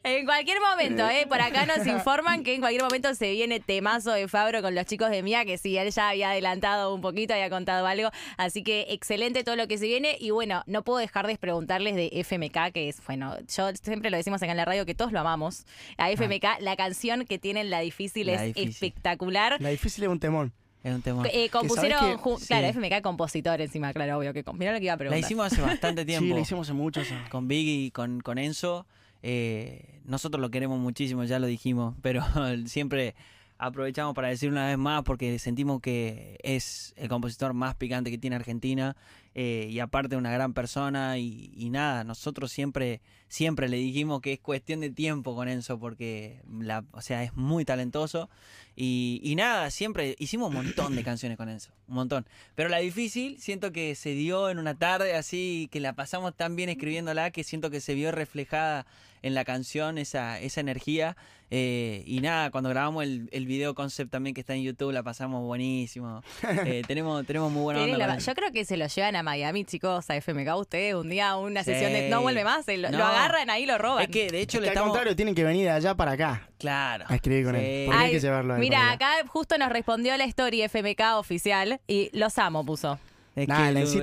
En 0.04 0.26
cualquier 0.26 0.58
momento, 0.62 1.08
¿eh? 1.10 1.26
Por 1.28 1.42
acá 1.42 1.66
nos 1.66 1.86
informan 1.88 2.44
que 2.44 2.54
en 2.54 2.60
cualquier 2.62 2.84
momento 2.84 3.14
se 3.16 3.32
viene 3.32 3.60
temazo 3.60 4.12
de 4.12 4.28
Fabro 4.28 4.62
con 4.62 4.76
los 4.76 4.86
chicos 4.86 5.10
de 5.10 5.22
Mía, 5.24 5.46
que 5.46 5.58
sí, 5.58 5.78
él 5.78 5.92
ya 5.92 6.10
había 6.10 6.32
adelantado 6.32 6.94
un 6.94 7.02
poquito, 7.02 7.34
había 7.34 7.50
contado 7.50 7.86
algo. 7.88 8.10
Así 8.38 8.64
que 8.64 8.88
excelente 8.90 9.44
todo 9.44 9.56
lo 9.56 9.68
que 9.68 9.78
se 9.78 9.86
viene. 9.86 10.18
Y 10.20 10.32
bueno, 10.32 10.64
no 10.68 10.84
puedo 10.84 11.00
dejar 11.00 11.28
de 11.28 11.38
preguntarles 11.38 11.96
de 11.96 12.10
FMK, 12.24 12.72
que 12.74 12.90
es, 12.90 12.98
bueno, 13.06 13.36
yo 13.56 13.70
siempre 13.82 14.10
lo 14.10 14.18
decimos 14.18 14.42
acá 14.42 14.52
en 14.52 14.58
la 14.58 14.66
radio 14.66 14.86
que 14.86 14.96
todos 14.96 15.12
lo 15.12 15.20
amamos. 15.20 15.66
A 15.98 16.10
FMK, 16.12 16.60
la 16.62 16.76
canción 16.76 17.26
que 17.26 17.40
tienen 17.40 17.70
La 17.70 17.80
Difícil 17.80 18.28
La 18.28 18.34
es 18.34 18.42
Difícil. 18.56 18.70
espectacular. 18.70 19.58
La 19.62 19.70
difícil 19.70 20.04
es 20.04 20.10
un 20.10 20.20
temón. 20.20 20.54
Es 20.84 20.94
un 20.94 21.02
tema. 21.02 21.24
Eh, 21.34 21.50
compusieron, 21.50 22.00
que- 22.22 22.30
sí. 22.40 22.46
claro, 22.48 22.68
FMK 22.68 23.02
compositor 23.02 23.60
encima, 23.60 23.92
claro, 23.92 24.20
obvio 24.20 24.34
que 24.34 24.44
mirá 24.54 24.72
lo 24.72 24.78
que 24.78 24.84
iba 24.86 24.94
a 24.94 24.96
La 24.96 24.98
preguntar. 25.00 25.20
hicimos 25.20 25.48
hace 25.52 25.62
bastante 25.62 26.06
tiempo. 26.06 26.26
Sí, 26.30 26.34
la 26.34 26.40
hicimos 26.42 26.68
hace 26.68 26.74
mucho. 26.74 27.02
eso. 27.02 27.16
Con 27.32 27.48
Biggie 27.48 27.86
y 27.88 27.92
con, 27.92 28.22
con 28.22 28.38
Enzo. 28.38 28.86
Eh, 29.28 30.02
nosotros 30.06 30.40
lo 30.40 30.52
queremos 30.52 30.80
muchísimo, 30.80 31.24
ya 31.24 31.40
lo 31.40 31.48
dijimos, 31.48 31.96
pero 32.04 32.24
siempre 32.68 33.16
aprovechamos 33.58 34.14
para 34.14 34.28
decir 34.28 34.52
una 34.52 34.68
vez 34.68 34.78
más 34.78 35.02
porque 35.02 35.40
sentimos 35.40 35.82
que 35.82 36.38
es 36.44 36.94
el 36.96 37.10
compositor 37.10 37.56
más 37.56 37.74
picante 37.74 38.12
que 38.12 38.20
tiene 38.20 38.36
Argentina 38.36 38.96
eh, 39.34 39.68
y 39.72 39.80
aparte 39.80 40.16
una 40.16 40.32
gran 40.32 40.54
persona 40.54 41.18
y, 41.18 41.52
y 41.56 41.72
nada, 41.72 42.04
nosotros 42.04 42.52
siempre 42.52 43.02
siempre 43.36 43.67
le 43.67 43.76
dijimos 43.78 44.21
que 44.21 44.32
es 44.34 44.39
cuestión 44.39 44.80
de 44.80 44.89
tiempo 44.91 45.36
con 45.36 45.50
Enzo 45.50 45.78
porque 45.78 46.41
la, 46.60 46.86
o 46.93 47.02
sea, 47.02 47.21
es 47.24 47.36
muy 47.36 47.65
talentoso 47.65 48.30
y, 48.78 49.19
y 49.24 49.36
nada, 49.36 49.69
siempre 49.71 50.15
hicimos 50.19 50.50
un 50.50 50.56
montón 50.56 50.95
de 50.95 51.04
canciones 51.04 51.38
con 51.38 51.50
Enzo, 51.50 51.71
un 51.89 51.95
montón. 51.95 52.26
Pero 52.56 52.69
la 52.69 52.78
difícil 52.78 53.38
siento 53.39 53.71
que 53.74 53.95
se 53.95 54.12
dio 54.13 54.50
en 54.50 54.58
una 54.60 54.76
tarde 54.78 55.15
así, 55.15 55.67
que 55.71 55.80
la 55.82 55.93
pasamos 55.93 56.34
tan 56.36 56.56
bien 56.56 56.69
escribiéndola 56.69 57.32
que 57.32 57.43
siento 57.43 57.69
que 57.69 57.82
se 57.82 57.93
vio 57.93 58.12
reflejada 58.13 58.86
en 59.21 59.34
la 59.34 59.43
canción 59.43 59.98
esa, 59.98 60.39
esa 60.39 60.62
energía. 60.62 61.17
eh, 61.50 62.04
y 62.06 62.19
nada, 62.21 62.52
cuando 62.52 62.69
grabamos 62.69 63.04
el, 63.04 63.28
el 63.32 63.48
video 63.48 63.74
concept 63.74 64.12
también 64.12 64.34
que 64.36 64.41
está 64.41 64.54
en 64.54 64.62
YouTube, 64.62 64.91
la 64.91 65.02
pasamos 65.04 65.41
buenísimo. 65.43 66.21
Eh, 66.65 66.84
tenemos, 66.88 67.26
tenemos 67.26 67.52
muy 67.52 67.63
buena 67.63 67.82
onda. 67.84 67.98
la- 67.98 68.17
yo 68.19 68.34
creo 68.36 68.52
que 68.52 68.65
se 68.65 68.78
lo 68.78 68.86
llevan 68.88 69.15
a 69.15 69.24
Miami, 69.24 69.63
chicos, 69.65 70.08
a 70.12 70.15
FMK. 70.15 70.56
Ustedes 70.58 70.93
un 70.95 71.10
día, 71.10 71.36
una 71.38 71.63
Sí. 71.63 71.71
sesión 71.71 71.93
de 71.93 72.10
no 72.10 72.21
vuelve 72.21 72.43
más, 72.43 72.65
se 72.65 72.78
lo, 72.78 72.91
lo 72.91 72.98
No. 73.00 73.04
Agarran 73.26 73.50
ahí, 73.50 73.66
lo 73.66 73.78
roban. 73.78 74.04
Es 74.04 74.10
que 74.10 74.28
de 74.30 74.42
hecho 74.42 74.58
Es 74.58 74.62
le 74.62 74.66
que 74.66 74.70
al 74.70 74.74
estamos. 74.76 74.90
contrario, 74.92 75.16
tienen 75.16 75.36
que 75.36 75.44
venir 75.44 75.66
de 75.66 75.72
allá 75.72 75.96
para 75.96 76.12
acá 76.14 76.50
Claro. 76.58 77.06
a 77.08 77.16
escribir 77.16 77.46
con 77.46 77.56
Sí. 77.56 77.62
él. 77.62 77.86
Porque 77.86 78.00
hay 78.00 78.06
Ay, 78.08 78.12
que 78.12 78.20
llevarlo 78.20 78.54
a 78.54 78.56
él 78.58 78.62
Mira, 78.62 78.92
acá 78.92 79.12
justo 79.28 79.58
nos 79.58 79.70
respondió 79.70 80.16
la 80.18 80.24
story 80.26 80.62
FMK 80.64 81.18
oficial 81.18 81.80
y 81.88 82.10
los 82.18 82.38
amo, 82.38 82.66
puso. 82.66 83.00
Es 83.36 83.50
Nah, 83.50 83.64
que 83.64 83.70
el 83.70 83.78
Así 83.78 84.00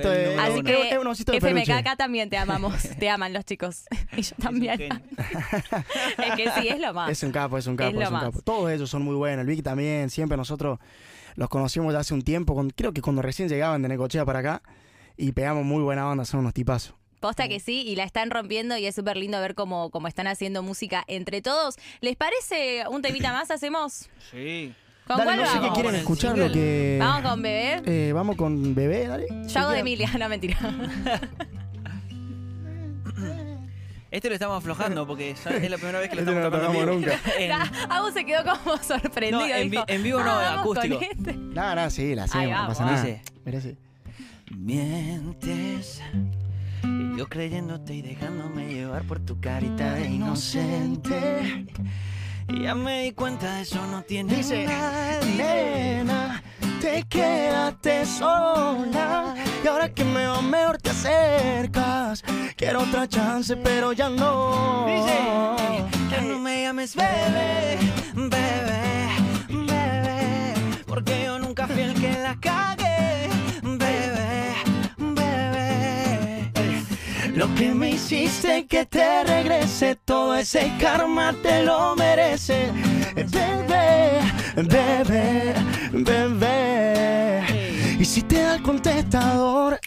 que 0.63 0.89
Es 0.91 0.97
un 0.99 1.07
osito 1.07 1.31
de 1.31 1.39
FMK 1.39 1.53
peluche. 1.55 1.73
acá 1.73 1.95
también 1.95 2.29
te 2.29 2.37
amamos, 2.37 2.75
te 2.99 3.09
aman 3.09 3.33
los 3.33 3.43
chicos. 3.45 3.85
Y 4.15 4.21
yo 4.21 4.35
también. 4.35 4.79
Es 4.79 6.35
que 6.35 6.51
sí, 6.61 6.67
es 6.67 6.79
lo 6.79 6.93
más. 6.93 7.09
Es 7.09 7.23
un 7.23 7.31
capo, 7.31 7.57
es 7.57 7.65
un 7.65 7.73
Es 7.73 7.77
capo, 7.79 7.93
lo 7.93 8.01
es, 8.01 8.07
un 8.09 8.13
más. 8.13 8.23
capo. 8.25 8.41
Todos 8.43 8.71
ellos 8.71 8.89
son 8.91 9.01
muy 9.01 9.15
buenos. 9.15 9.41
El 9.41 9.47
Vicky 9.47 9.63
también, 9.63 10.11
siempre 10.11 10.37
nosotros 10.37 10.77
los 11.35 11.49
conocimos 11.49 11.93
ya 11.93 11.99
hace 11.99 12.13
un 12.13 12.21
tiempo. 12.21 12.53
con- 12.53 12.69
creo 12.69 12.93
que 12.93 13.01
cuando 13.01 13.23
recién 13.23 13.49
llegaban 13.49 13.81
de 13.81 13.87
Necochea 13.89 14.23
para 14.23 14.37
acá 14.39 14.61
y 15.17 15.31
pegamos 15.31 15.65
muy 15.65 15.81
buena 15.81 16.07
onda, 16.07 16.25
son 16.25 16.41
unos 16.41 16.53
tipazos. 16.53 16.93
Posta 17.23 17.47
que 17.47 17.61
sí, 17.61 17.83
y 17.87 17.95
la 17.95 18.03
están 18.03 18.31
rompiendo 18.31 18.75
y 18.77 18.85
es 18.85 18.95
súper 18.95 19.15
lindo 19.15 19.39
ver 19.39 19.55
cómo, 19.55 19.89
cómo 19.91 20.09
están 20.09 20.27
haciendo 20.27 20.61
música 20.61 21.05
entre 21.07 21.41
todos. 21.41 21.77
¿Les 22.01 22.17
parece 22.17 22.83
un 22.89 23.01
temita 23.01 23.31
más 23.31 23.49
hacemos? 23.49 24.09
Sí. 24.29 24.73
¿Con 25.07 25.15
Dale, 25.19 25.23
cuál 25.29 25.37
no 25.39 25.45
sé 25.45 25.53
qué 25.53 25.59
vamos? 25.61 25.73
quieren 25.79 25.95
escuchar, 25.95 26.37
lo 26.37 26.51
que... 26.51 26.97
Vamos 26.99 27.29
con 27.31 27.41
bebé. 27.41 27.81
Eh, 27.85 28.11
vamos 28.11 28.35
con 28.35 28.75
Bebé, 28.75 29.07
dale. 29.07 29.27
Yo 29.47 29.59
hago 29.61 29.71
de 29.71 29.79
Emilia, 29.79 30.11
no 30.19 30.27
mentira. 30.27 30.57
Este 34.11 34.27
lo 34.27 34.35
estamos 34.35 34.57
aflojando 34.57 35.07
porque 35.07 35.33
ya 35.43 35.51
es 35.51 35.71
la 35.71 35.77
primera 35.77 35.99
vez 35.99 36.09
que 36.09 36.17
lo 36.17 36.21
Este 36.23 36.31
estamos 36.33 36.43
no 36.43 36.49
lo 36.49 36.51
tocando 36.51 36.97
vivo. 36.97 37.07
tocamos 37.09 37.35
En- 37.39 37.91
Agus 37.91 38.13
se 38.13 38.25
quedó 38.25 38.43
como 38.43 38.77
sorprendido. 38.83 39.39
No, 39.39 39.45
en 39.47 39.63
vi- 39.69 39.77
dijo, 39.77 39.85
en 39.87 40.03
vivo 40.03 40.19
no, 40.19 40.29
"Ah, 40.29 40.55
vamos 40.57 40.77
acústico". 40.77 40.99
este. 41.01 41.33
No, 41.33 41.73
no, 41.75 41.89
sí, 41.89 42.13
la 42.15 42.25
hacemos, 42.25 42.47
no 42.47 42.51
vamos. 42.53 42.67
pasa 42.77 42.85
nada. 42.91 43.01
Dice. 43.01 43.21
Mira, 43.45 43.61
sí. 43.61 43.77
Mientes 44.55 46.01
y 46.83 47.17
yo 47.17 47.27
creyéndote 47.27 47.93
y 47.95 48.01
dejándome 48.01 48.67
llevar 48.67 49.03
por 49.03 49.19
tu 49.19 49.39
carita 49.39 49.93
de 49.93 50.07
inocente. 50.07 51.65
Y 52.47 52.63
ya 52.63 52.75
me 52.75 53.03
di 53.03 53.11
cuenta 53.13 53.55
de 53.55 53.61
eso 53.61 53.85
no 53.87 54.03
tiene 54.03 54.35
Dice, 54.35 54.67
nena, 55.37 56.43
te 56.81 57.03
quedaste 57.03 58.05
sola 58.05 59.33
y 59.63 59.67
ahora 59.67 59.93
que 59.93 60.03
me 60.03 60.25
va 60.25 60.41
mejor 60.41 60.77
te 60.77 60.89
acercas. 60.89 62.23
Quiero 62.57 62.81
otra 62.81 63.07
chance, 63.07 63.55
pero 63.55 63.93
ya 63.93 64.09
no. 64.09 64.85
Dice, 64.87 65.17
ya 66.11 66.21
no 66.21 66.39
me 66.39 66.63
llames 66.63 66.95
bebé, 66.95 67.77
que 77.63 77.73
me 77.73 77.91
hiciste 77.91 78.67
que 78.67 78.85
te 78.85 79.23
regrese, 79.23 79.95
todo 79.95 80.35
ese 80.35 80.69
karma 80.81 81.33
te 81.41 81.63
lo 81.63 81.95
merece. 81.95 82.69
Bebé, 83.15 84.19
bebé, 84.55 85.53
bebé. 85.93 87.43
Y 87.97 88.03
si 88.03 88.21
te 88.21 88.41
da 88.41 88.55
el 88.55 88.63
contestador, 88.63 89.79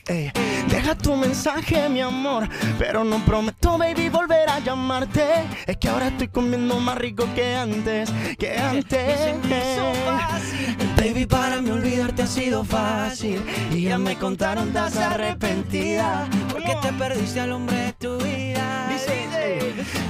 deja 0.86 0.98
tu 0.98 1.16
mensaje, 1.16 1.88
mi 1.88 2.00
amor. 2.00 2.48
Pero 2.78 3.02
no 3.02 3.18
prometo, 3.24 3.76
baby, 3.76 4.08
volver 4.08 4.48
a 4.48 4.60
llamarte. 4.60 5.24
Es 5.66 5.76
que 5.78 5.88
ahora 5.88 6.08
estoy 6.08 6.28
comiendo 6.28 6.78
más 6.78 6.96
rico 6.98 7.26
que 7.34 7.56
antes, 7.56 8.08
que 8.38 8.56
antes. 8.72 9.18
fácil. 10.04 10.76
Baby, 10.96 11.26
para 11.26 11.60
mí 11.60 11.70
olvidarte 11.70 12.22
ha 12.22 12.26
sido 12.26 12.64
fácil. 12.64 13.42
Y 13.72 13.82
ya 13.82 13.98
me 13.98 14.16
contaron, 14.16 14.68
estás 14.68 14.96
arrepentida. 14.96 16.28
Porque 16.50 16.76
te 16.80 16.92
perdiste 16.92 17.40
al 17.40 17.52
hombre 17.52 17.76
de 17.76 17.92
tu 17.94 18.18
vida. 18.18 18.88
Dice, 18.88 19.26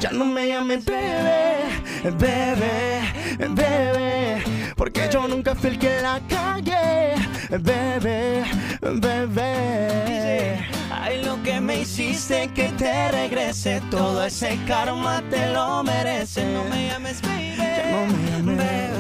ya 0.01 0.11
no 0.11 0.25
me 0.25 0.47
llames 0.49 0.85
bebé, 0.85 1.65
bebé, 2.05 3.01
bebé, 3.39 4.43
porque 4.77 5.09
yo 5.11 5.27
nunca 5.27 5.55
fui 5.55 5.71
el 5.71 5.79
que 5.79 6.01
la 6.01 6.21
cagué, 6.29 7.15
bebé, 7.51 8.45
bebé. 8.81 10.67
Ay, 10.91 11.23
lo 11.25 11.43
que 11.43 11.61
Me 11.61 11.81
hiciste 11.81 12.49
que 12.55 12.69
te 12.71 13.11
regrese, 13.13 13.81
todo 13.91 14.25
ese 14.25 14.59
karma 14.67 15.23
te 15.31 15.49
lo 15.53 15.83
merece. 15.83 16.45
No 16.47 16.65
me 16.65 16.89
llames 16.89 17.23
baby. 17.23 17.57
Ya 17.57 17.91
no 17.91 18.07
me 18.07 18.31
llames, 18.31 18.57
bebé, 18.57 18.93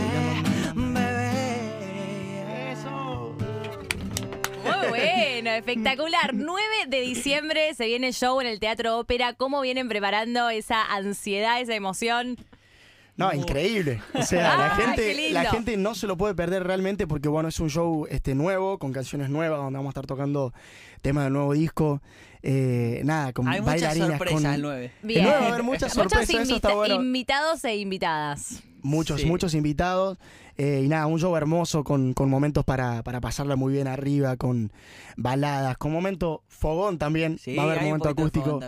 bebé. 0.74 1.36
Muy 4.64 4.88
bueno, 4.88 5.50
espectacular. 5.50 6.34
9 6.34 6.62
de 6.88 7.00
diciembre 7.00 7.74
se 7.74 7.86
viene 7.86 8.08
el 8.08 8.14
show 8.14 8.40
en 8.40 8.46
el 8.46 8.60
Teatro 8.60 8.98
Ópera. 8.98 9.34
¿Cómo 9.34 9.60
vienen 9.60 9.88
preparando 9.88 10.48
esa 10.50 10.84
ansiedad, 10.84 11.60
esa 11.60 11.74
emoción? 11.74 12.36
No, 13.16 13.32
increíble. 13.32 14.02
O 14.14 14.22
sea, 14.22 14.56
la 14.58 14.70
gente, 14.76 15.30
la 15.32 15.44
gente 15.50 15.76
no 15.76 15.94
se 15.94 16.06
lo 16.06 16.16
puede 16.16 16.34
perder 16.34 16.64
realmente 16.64 17.06
porque 17.06 17.28
bueno, 17.28 17.48
es 17.48 17.58
un 17.60 17.70
show 17.70 18.06
este 18.10 18.34
nuevo, 18.34 18.78
con 18.78 18.92
canciones 18.92 19.30
nuevas, 19.30 19.58
donde 19.58 19.78
vamos 19.78 19.90
a 19.90 19.92
estar 19.92 20.06
tocando 20.06 20.52
temas 21.02 21.24
del 21.24 21.32
nuevo 21.32 21.52
disco. 21.54 22.02
Eh, 22.42 23.00
nada, 23.04 23.32
con 23.32 23.48
Hay 23.48 23.60
muchas 23.60 23.96
sorpresas 23.96 24.34
con 24.42 24.46
el 24.46 24.62
9. 24.62 24.92
Bien. 25.02 25.26
va 25.26 25.30
a 25.38 25.48
haber 25.48 25.62
muchas 25.62 25.92
sorpresas, 25.92 26.28
eso 26.30 26.38
invita- 26.42 26.54
está 26.56 26.74
bueno. 26.74 26.94
invitados 26.96 27.64
e 27.64 27.76
invitadas. 27.76 28.62
muchos, 28.82 29.22
Sí. 29.22 29.26
muchos 29.26 29.54
invitados. 29.54 30.16
eh, 30.58 30.82
y 30.84 30.88
nada, 30.88 31.06
un 31.06 31.18
show 31.18 31.34
hermoso 31.36 31.84
con, 31.84 32.14
con 32.14 32.30
momentos 32.30 32.64
para, 32.64 33.02
para 33.02 33.20
pasarla 33.20 33.56
muy 33.56 33.72
bien 33.74 33.88
arriba, 33.88 34.36
con 34.36 34.72
baladas, 35.16 35.76
con 35.76 35.92
momento 35.92 36.44
fogón 36.48 36.96
también. 36.98 37.38
Sí, 37.38 37.56
va 37.56 37.64
a 37.64 37.66
haber 37.66 37.78
hay 37.80 37.84
un 37.84 37.90
momento 37.90 38.08
acústico. 38.08 38.60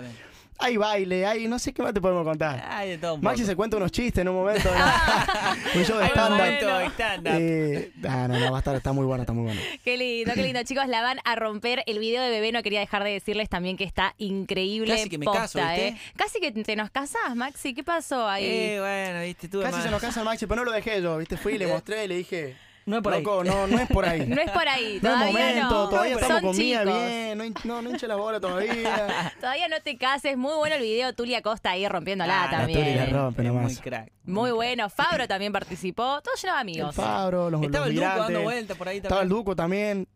Hay 0.60 0.76
baile, 0.76 1.24
hay 1.24 1.46
no 1.46 1.58
sé 1.58 1.72
qué 1.72 1.82
más 1.82 1.94
te 1.94 2.00
podemos 2.00 2.24
contar. 2.24 2.64
Hay 2.68 2.90
de 2.90 2.98
todo 2.98 3.14
un 3.14 3.20
Maxi 3.20 3.42
poco. 3.42 3.50
se 3.50 3.56
cuenta 3.56 3.76
unos 3.76 3.92
chistes 3.92 4.22
en 4.22 4.28
un 4.28 4.34
momento. 4.34 4.68
¿no? 4.74 4.84
un 5.80 5.84
show 5.84 5.96
de 5.98 6.04
Hay 6.04 6.10
un 6.10 6.14
stand-up. 6.16 6.38
momento 6.38 6.64
Bueno. 6.66 6.78
de 6.80 6.86
stand-up. 6.86 7.32
Eh, 7.38 7.92
no, 8.02 8.28
no, 8.28 8.50
va 8.50 8.56
a 8.56 8.58
estar, 8.58 8.74
está 8.74 8.92
muy 8.92 9.04
bueno, 9.06 9.22
está 9.22 9.32
muy 9.32 9.44
bueno. 9.44 9.60
Qué 9.84 9.96
lindo, 9.96 10.32
qué 10.34 10.42
lindo. 10.42 10.60
Chicos, 10.64 10.88
la 10.88 11.00
van 11.02 11.18
a 11.24 11.36
romper. 11.36 11.84
El 11.86 12.00
video 12.00 12.22
de 12.22 12.30
bebé 12.30 12.50
no 12.50 12.62
quería 12.62 12.80
dejar 12.80 13.04
de 13.04 13.10
decirles 13.10 13.48
también 13.48 13.76
que 13.76 13.84
está 13.84 14.14
increíble. 14.18 14.94
Casi 14.96 15.08
que 15.08 15.18
me 15.18 15.26
posta, 15.26 15.42
caso, 15.42 15.58
¿viste? 15.60 15.88
¿eh? 15.88 15.96
Casi 16.16 16.40
que 16.40 16.50
te 16.50 16.74
nos 16.76 16.90
casás, 16.90 17.36
Maxi. 17.36 17.72
¿Qué 17.74 17.84
pasó 17.84 18.26
ahí? 18.28 18.44
Eh, 18.44 18.76
bueno, 18.80 19.22
viste, 19.22 19.48
tú 19.48 19.60
Casi 19.62 19.80
se 19.80 19.90
nos 19.90 20.00
casa 20.00 20.24
Maxi, 20.24 20.46
pero 20.46 20.62
no 20.62 20.64
lo 20.64 20.72
dejé 20.72 21.00
yo, 21.00 21.18
¿viste? 21.18 21.36
Fui 21.36 21.54
y 21.54 21.58
le 21.58 21.66
mostré 21.72 22.04
y 22.04 22.08
le 22.08 22.16
dije, 22.16 22.56
No 22.88 22.96
es 22.96 23.02
por 23.02 23.12
ahí. 23.12 23.22
loco, 23.22 23.44
no, 23.44 23.66
no 23.66 23.78
es 23.78 23.88
por 23.88 24.04
ahí. 24.06 24.26
No 24.26 24.40
es 24.40 24.50
por 24.50 24.66
ahí, 24.66 24.98
No 25.02 25.10
es 25.10 25.26
momento, 25.26 25.68
no. 25.70 25.88
todavía 25.90 26.14
Son 26.14 26.22
estamos 26.22 26.42
con 26.42 26.56
Mía 26.56 26.80
chicos. 26.80 26.94
bien, 26.98 27.38
no, 27.38 27.44
no, 27.64 27.82
no 27.82 27.90
hinche 27.90 28.08
la 28.08 28.16
bola 28.16 28.40
todavía. 28.40 29.32
Todavía 29.40 29.68
no 29.68 29.80
te 29.82 29.96
cases. 29.98 30.36
Muy 30.36 30.54
bueno 30.56 30.76
el 30.76 30.82
video. 30.82 31.12
Tulia 31.14 31.42
Costa 31.42 31.70
ahí 31.72 31.86
rompiéndola 31.86 32.44
Ah, 32.44 32.48
la 32.50 32.58
también. 32.58 33.10
Rompe 33.10 33.42
muy 33.42 33.76
crack. 33.76 34.10
Muy 34.24 34.50
bueno. 34.52 34.88
Fabro 34.90 35.28
también 35.28 35.52
participó. 35.52 36.20
Todo 36.22 36.34
lleno 36.34 36.54
de 36.54 36.60
El 36.60 36.60
amigos. 36.62 36.94
Fabro, 36.94 37.50
los, 37.50 37.62
Estaba 37.62 37.86
los 37.86 37.94
el 37.94 38.00
Duco 38.00 38.18
dando 38.18 38.42
vueltas 38.42 38.76
por 38.78 38.88
ahí 38.88 38.96
Estaba 38.98 39.20
el 39.22 39.28
también. 39.28 39.38
Duco 39.38 39.56
también. 39.56 40.08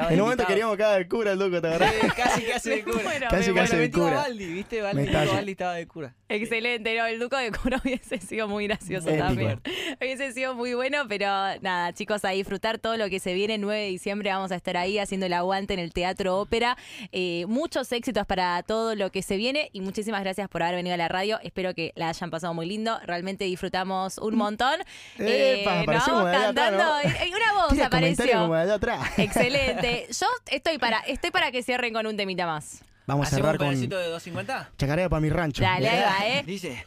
Estaba 0.00 0.12
en 0.12 0.20
un 0.20 0.24
momento 0.26 0.46
queríamos 0.46 0.76
caer 0.76 0.98
del 0.98 1.08
cura 1.08 1.32
el 1.32 1.38
Duco, 1.38 1.60
¿te 1.60 1.68
acordás? 1.68 1.94
Sí, 2.00 2.06
casi 2.16 2.50
hace 2.52 2.70
de 2.70 2.84
cura. 2.84 3.00
Bueno, 3.04 3.26
Casi 3.30 3.52
muero. 3.52 3.68
de 3.70 3.76
metió 3.78 4.02
a 4.02 4.08
cura. 4.08 4.16
Baldi, 4.22 4.46
¿viste? 4.46 4.76
Me 4.76 4.82
Baldi. 5.10 5.32
Baldi 5.32 5.52
estaba 5.52 5.74
de 5.74 5.86
cura. 5.86 6.14
Excelente, 6.28 6.96
no, 6.96 7.06
el 7.06 7.18
Duco 7.18 7.36
de 7.36 7.50
Cura 7.50 7.80
hubiese 7.84 8.18
sido 8.18 8.46
muy 8.46 8.66
gracioso 8.68 9.08
Épico. 9.08 9.24
también. 9.26 9.60
Hubiese 10.00 10.32
sido 10.32 10.54
muy 10.54 10.74
bueno, 10.74 10.98
pero 11.08 11.26
nada, 11.60 11.92
chicos, 11.92 12.24
a 12.24 12.30
disfrutar 12.30 12.78
todo 12.78 12.96
lo 12.96 13.10
que 13.10 13.18
se 13.18 13.34
viene. 13.34 13.58
9 13.58 13.80
de 13.80 13.88
diciembre 13.88 14.30
vamos 14.30 14.52
a 14.52 14.54
estar 14.54 14.76
ahí 14.76 14.98
haciendo 14.98 15.26
el 15.26 15.32
aguante 15.32 15.74
en 15.74 15.80
el 15.80 15.92
Teatro 15.92 16.38
Ópera. 16.38 16.76
Eh, 17.10 17.46
muchos 17.48 17.90
éxitos 17.90 18.26
para 18.26 18.62
todo 18.62 18.94
lo 18.94 19.10
que 19.10 19.22
se 19.22 19.36
viene 19.36 19.70
y 19.72 19.80
muchísimas 19.80 20.22
gracias 20.22 20.48
por 20.48 20.62
haber 20.62 20.76
venido 20.76 20.94
a 20.94 20.98
la 20.98 21.08
radio. 21.08 21.40
Espero 21.42 21.74
que 21.74 21.92
la 21.96 22.08
hayan 22.10 22.30
pasado 22.30 22.54
muy 22.54 22.66
lindo. 22.66 22.98
Realmente 23.04 23.44
disfrutamos 23.44 24.16
un 24.18 24.36
montón. 24.36 24.78
Eh, 25.18 25.62
Epa, 25.62 25.74
de 25.74 25.80
atrás, 25.80 26.04
Cantando. 26.08 26.78
¿no? 26.78 27.02
y- 27.02 27.28
y 27.28 27.34
una 27.34 27.52
voz 27.54 27.68
Tira 27.72 27.90
como 27.90 27.96
apareció. 28.06 28.48
de 28.48 28.60
allá 28.60 28.74
atrás. 28.74 29.18
Excelente. 29.18 29.89
Yo 30.18 30.26
estoy 30.50 30.78
para, 30.78 31.00
estoy 31.00 31.30
para 31.30 31.50
que 31.50 31.62
cierren 31.62 31.92
con 31.92 32.06
un 32.06 32.16
temita 32.16 32.46
más. 32.46 32.82
Vamos 33.06 33.24
a 33.24 33.28
¿Hacemos 33.28 33.40
cerrar 33.40 33.54
un 33.54 33.58
con 33.58 33.68
pedacito 33.70 33.98
de 33.98 34.04
250? 34.06 34.70
Chacarera 34.78 35.08
para 35.08 35.20
mi 35.20 35.30
rancho. 35.30 35.62
Dale, 35.62 35.88
ahí 35.88 36.00
va, 36.02 36.26
¿eh? 36.28 36.42
Dice, 36.46 36.86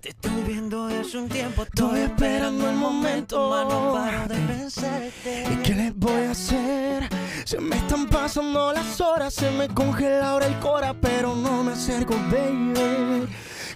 te 0.00 0.08
estoy 0.08 0.42
viendo 0.46 0.86
hace 0.86 1.16
un 1.16 1.28
tiempo, 1.28 1.62
Estoy 1.62 2.00
esperando 2.00 2.68
el 2.70 2.76
momento. 2.76 3.50
más 3.50 3.64
no 3.68 3.92
paro 3.92 4.26
de 4.34 4.40
pensarte. 4.46 5.44
¿Y 5.52 5.56
qué 5.62 5.74
les 5.74 5.94
voy 5.94 6.24
a 6.24 6.30
hacer? 6.32 7.08
Se 7.44 7.60
me 7.60 7.76
están 7.76 8.08
pasando 8.08 8.72
las 8.72 9.00
horas, 9.00 9.32
se 9.34 9.50
me 9.52 9.68
congela 9.68 10.30
ahora 10.30 10.46
el 10.46 10.58
cora, 10.58 10.92
pero 10.94 11.36
no 11.36 11.62
me 11.62 11.72
acerco, 11.72 12.14
baby. 12.32 13.28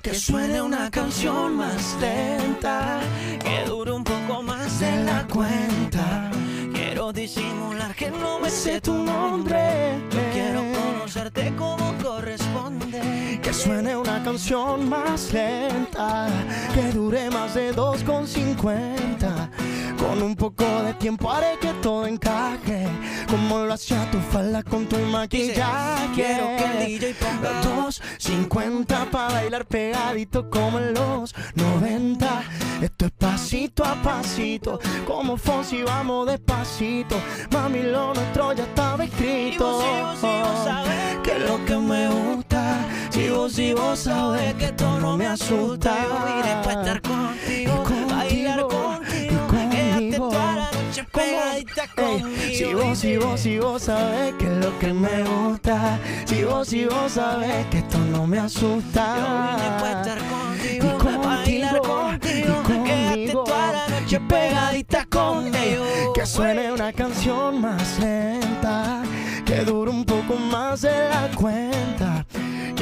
Que 0.03 0.15
suene 0.15 0.61
una 0.63 0.91
canción 0.91 1.57
más 1.57 1.97
lenta, 2.01 3.01
que 3.45 3.65
dure 3.69 3.93
un 3.93 4.03
poco 4.03 4.43
más 4.43 4.81
de 4.81 5.05
la 5.05 5.25
cuenta. 5.29 6.28
Quiero 7.09 7.21
disimular 7.21 7.95
que 7.95 8.11
no 8.11 8.39
me 8.39 8.51
sé 8.51 8.83
tu 8.83 8.93
nombre. 8.93 9.99
Yo 10.11 10.21
quiero 10.31 10.61
conocerte 10.61 11.55
como 11.57 11.95
corresponde. 12.03 13.41
Que 13.43 13.51
suene 13.51 13.97
una 13.97 14.23
canción 14.23 14.87
más 14.91 15.33
lenta, 15.33 16.29
que 16.75 16.93
dure 16.93 17.31
más 17.31 17.55
de 17.55 17.75
2,50. 17.75 19.49
Con 19.99 20.23
un 20.23 20.37
poco 20.37 20.65
de 20.83 20.95
tiempo 20.95 21.31
haré 21.31 21.59
que 21.61 21.73
todo 21.83 22.07
encaje, 22.07 22.87
como 23.29 23.59
lo 23.65 23.75
hacía 23.75 24.09
tu 24.11 24.19
falda 24.19 24.63
con 24.63 24.87
tu 24.87 24.97
maquillaje. 24.97 26.13
quiero 26.15 26.47
que 26.57 26.65
el 26.65 27.01
DJ 27.01 27.15
ponga 27.15 27.63
2,50 27.63 29.11
para 29.11 29.35
bailar 29.35 29.67
pegadito 29.67 30.49
como 30.49 30.79
en 30.79 30.95
los 30.95 31.35
90. 31.57 32.43
Esto 32.81 33.07
es 33.07 33.13
pasito 33.13 33.85
a 33.85 33.95
pasito, 33.97 34.79
como 35.05 35.37
Fonsi 35.37 35.83
vamos 35.83 36.29
despacito. 36.29 37.17
Mami, 37.51 37.83
lo 37.83 38.15
nuestro 38.15 38.53
ya 38.53 38.63
estaba 38.65 39.05
escrito. 39.05 39.83
Y 39.83 40.03
vos, 40.03 40.19
y 40.19 40.27
vos, 40.27 40.67
y 40.67 40.69
vos 40.69 41.23
que 41.25 41.37
es 41.37 41.51
lo 41.51 41.65
que 41.65 41.77
me 41.77 42.09
gusta. 42.09 42.87
Si 43.11 43.29
vos, 43.31 43.59
y 43.59 43.73
vos 43.73 43.99
sabes 43.99 44.55
que 44.55 44.67
esto 44.67 45.01
no 45.01 45.17
me 45.17 45.27
asusta. 45.27 45.97
Yo 46.09 46.39
iré 46.39 46.55
pa' 46.63 46.73
estar 46.73 47.03
contigo, 47.03 47.83
contigo, 47.83 48.07
bailar 48.09 48.61
y 48.61 49.08
conmigo. 51.65 52.29
Ey, 52.43 52.57
si 52.57 52.65
vos, 52.75 52.99
si 52.99 53.17
vos, 53.17 53.41
si 53.41 53.59
vos 53.59 53.83
sabes 53.83 54.35
que 54.39 54.47
es 54.47 54.65
lo 54.65 54.79
que 54.79 54.93
me 54.93 55.23
gusta. 55.23 55.99
Si 56.27 56.45
vos, 56.45 56.69
si 56.69 56.85
vos 56.85 57.13
sabes 57.13 57.67
que 57.71 57.79
esto 57.79 57.99
no 57.99 58.27
me 58.27 58.39
asusta. 58.39 59.17
Yo 59.17 59.57
vine 59.57 59.81
pa' 59.81 60.01
estar 60.01 60.19
contigo, 60.19 60.87
Y 60.87 60.91
contigo, 60.91 61.29
bailar 61.29 61.79
contigo, 61.81 62.63
y 62.63 62.85
quédate 62.85 63.09
conmigo. 63.13 63.45
toda 63.45 63.73
la 63.73 63.89
noche 63.89 64.21
pegadita 64.21 65.05
conmigo. 65.07 66.13
Que 66.15 66.27
suene 66.27 66.73
una 66.73 66.93
canción 66.93 67.61
más 67.61 67.99
lenta, 67.99 69.03
que 69.45 69.65
dure 69.65 69.91
un 69.91 70.05
poco 70.05 70.35
más 70.37 70.83
de 70.83 71.09
la 71.09 71.31
cuenta. 71.35 72.08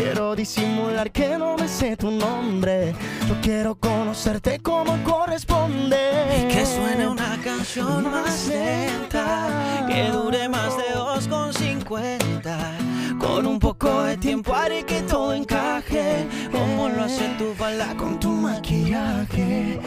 Quiero 0.07 0.37
disimular 0.37 1.11
que 1.11 1.37
no 1.37 1.57
me 1.57 1.67
sé 1.67 1.97
tu 1.97 2.13
nombre. 2.13 2.95
Yo 3.27 3.35
quiero 3.43 3.75
conocerte 3.75 4.61
como 4.61 5.03
corresponde. 5.03 6.47
Que 6.49 6.65
suene 6.65 7.09
una 7.09 7.37
canción 7.43 8.09
más 8.09 8.47
lenta, 8.47 9.85
que 9.89 10.09
dure 10.11 10.49
más 10.49 10.77
de 10.77 10.95
2,50. 10.95 13.19
Con 13.19 13.49
un 13.49 13.59
poco 13.59 14.05
de 14.05 14.17
tiempo 14.17 14.55
haré 14.55 14.85
que 14.85 15.03
todo 15.03 15.35
encaje, 15.35 16.29
como 16.53 16.89
lo 16.89 17.03
hace 17.03 17.27
tu 17.37 17.53
falda 17.55 17.97
con 17.97 18.21
tu 18.21 18.31
maquillaje. 18.31 19.81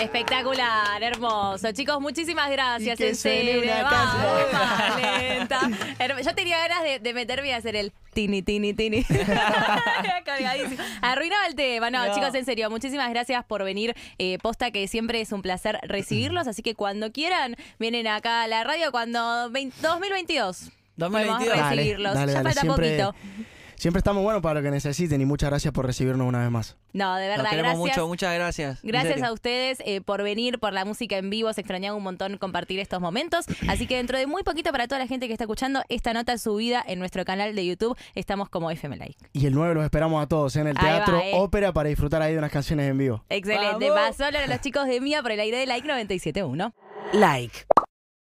Espectacular, 0.00 1.02
hermoso. 1.02 1.72
Chicos, 1.72 2.00
muchísimas 2.00 2.50
gracias, 2.50 2.94
Y 2.98 3.02
que 3.02 3.08
en 3.10 3.16
serio. 3.16 3.62
Vamos, 3.82 4.24
Yo 6.24 6.34
tenía 6.34 6.58
ganas 6.58 6.82
de, 6.82 6.98
de 7.00 7.14
meterme 7.14 7.48
y 7.48 7.52
hacer 7.52 7.74
el 7.76 7.92
tini, 8.14 8.42
tini, 8.42 8.74
tini. 8.74 9.04
Arruinaba 11.02 11.46
el 11.46 11.54
tema. 11.54 11.90
No, 11.90 12.06
No. 12.06 12.14
chicos, 12.14 12.34
en 12.34 12.44
serio, 12.44 12.70
muchísimas 12.70 13.10
gracias 13.10 13.44
por 13.44 13.64
venir. 13.64 13.94
Eh, 14.18 14.38
posta 14.42 14.70
que 14.70 14.86
siempre 14.88 15.20
es 15.20 15.32
un 15.32 15.42
placer 15.42 15.78
recibirlos. 15.82 16.46
Así 16.46 16.62
que 16.62 16.74
cuando 16.74 17.10
quieran, 17.12 17.56
vienen 17.78 18.06
acá 18.06 18.42
a 18.42 18.48
la 18.48 18.64
radio 18.64 18.90
cuando 18.92 19.50
vein- 19.50 19.72
2022. 19.82 20.70
Podemos 20.98 21.22
2022. 21.22 21.56
Dale, 21.58 21.76
recibirlos. 21.76 22.14
dale, 22.14 22.32
ya 22.32 22.38
dale, 22.42 22.48
falta 22.54 22.60
siempre- 22.60 22.98
poquito. 22.98 23.14
Siempre 23.78 23.98
estamos 23.98 24.24
buenos 24.24 24.42
para 24.42 24.58
lo 24.58 24.64
que 24.64 24.72
necesiten 24.72 25.20
y 25.20 25.24
muchas 25.24 25.50
gracias 25.50 25.72
por 25.72 25.86
recibirnos 25.86 26.26
una 26.26 26.40
vez 26.40 26.50
más. 26.50 26.76
No, 26.92 27.14
de 27.14 27.28
verdad, 27.28 27.48
queremos 27.48 27.74
gracias. 27.74 27.96
mucho, 27.96 28.08
muchas 28.08 28.34
gracias. 28.34 28.80
Gracias 28.82 29.22
a 29.22 29.32
ustedes 29.32 29.78
eh, 29.86 30.00
por 30.00 30.24
venir, 30.24 30.58
por 30.58 30.72
la 30.72 30.84
música 30.84 31.16
en 31.16 31.30
vivo. 31.30 31.52
Se 31.52 31.60
extrañaba 31.60 31.96
un 31.96 32.02
montón 32.02 32.38
compartir 32.38 32.80
estos 32.80 33.00
momentos. 33.00 33.46
Así 33.68 33.86
que 33.86 33.94
dentro 33.94 34.18
de 34.18 34.26
muy 34.26 34.42
poquito, 34.42 34.72
para 34.72 34.88
toda 34.88 34.98
la 34.98 35.06
gente 35.06 35.28
que 35.28 35.32
está 35.32 35.44
escuchando, 35.44 35.82
esta 35.88 36.12
nota 36.12 36.36
subida 36.38 36.82
en 36.84 36.98
nuestro 36.98 37.24
canal 37.24 37.54
de 37.54 37.66
YouTube. 37.66 37.96
Estamos 38.16 38.48
como 38.48 38.68
FM 38.68 38.96
Like. 38.96 39.16
Y 39.32 39.46
el 39.46 39.54
9 39.54 39.76
los 39.76 39.84
esperamos 39.84 40.24
a 40.24 40.26
todos 40.26 40.56
¿eh? 40.56 40.60
en 40.60 40.66
el 40.66 40.76
Ahí 40.76 40.84
va, 40.84 40.96
Teatro 40.96 41.20
eh. 41.20 41.32
Ópera 41.34 41.72
para 41.72 41.88
disfrutar 41.88 42.20
ahí 42.20 42.32
de 42.32 42.38
unas 42.38 42.50
canciones 42.50 42.90
en 42.90 42.98
vivo. 42.98 43.24
Excelente. 43.28 43.90
Pasó 43.92 44.24
a 44.24 44.30
los 44.32 44.60
chicos 44.60 44.88
de 44.88 45.00
Mía 45.00 45.22
por 45.22 45.30
el 45.30 45.38
aire 45.38 45.56
de 45.56 45.66
Like 45.66 45.88
97.1. 45.88 46.72
Like. 47.12 47.66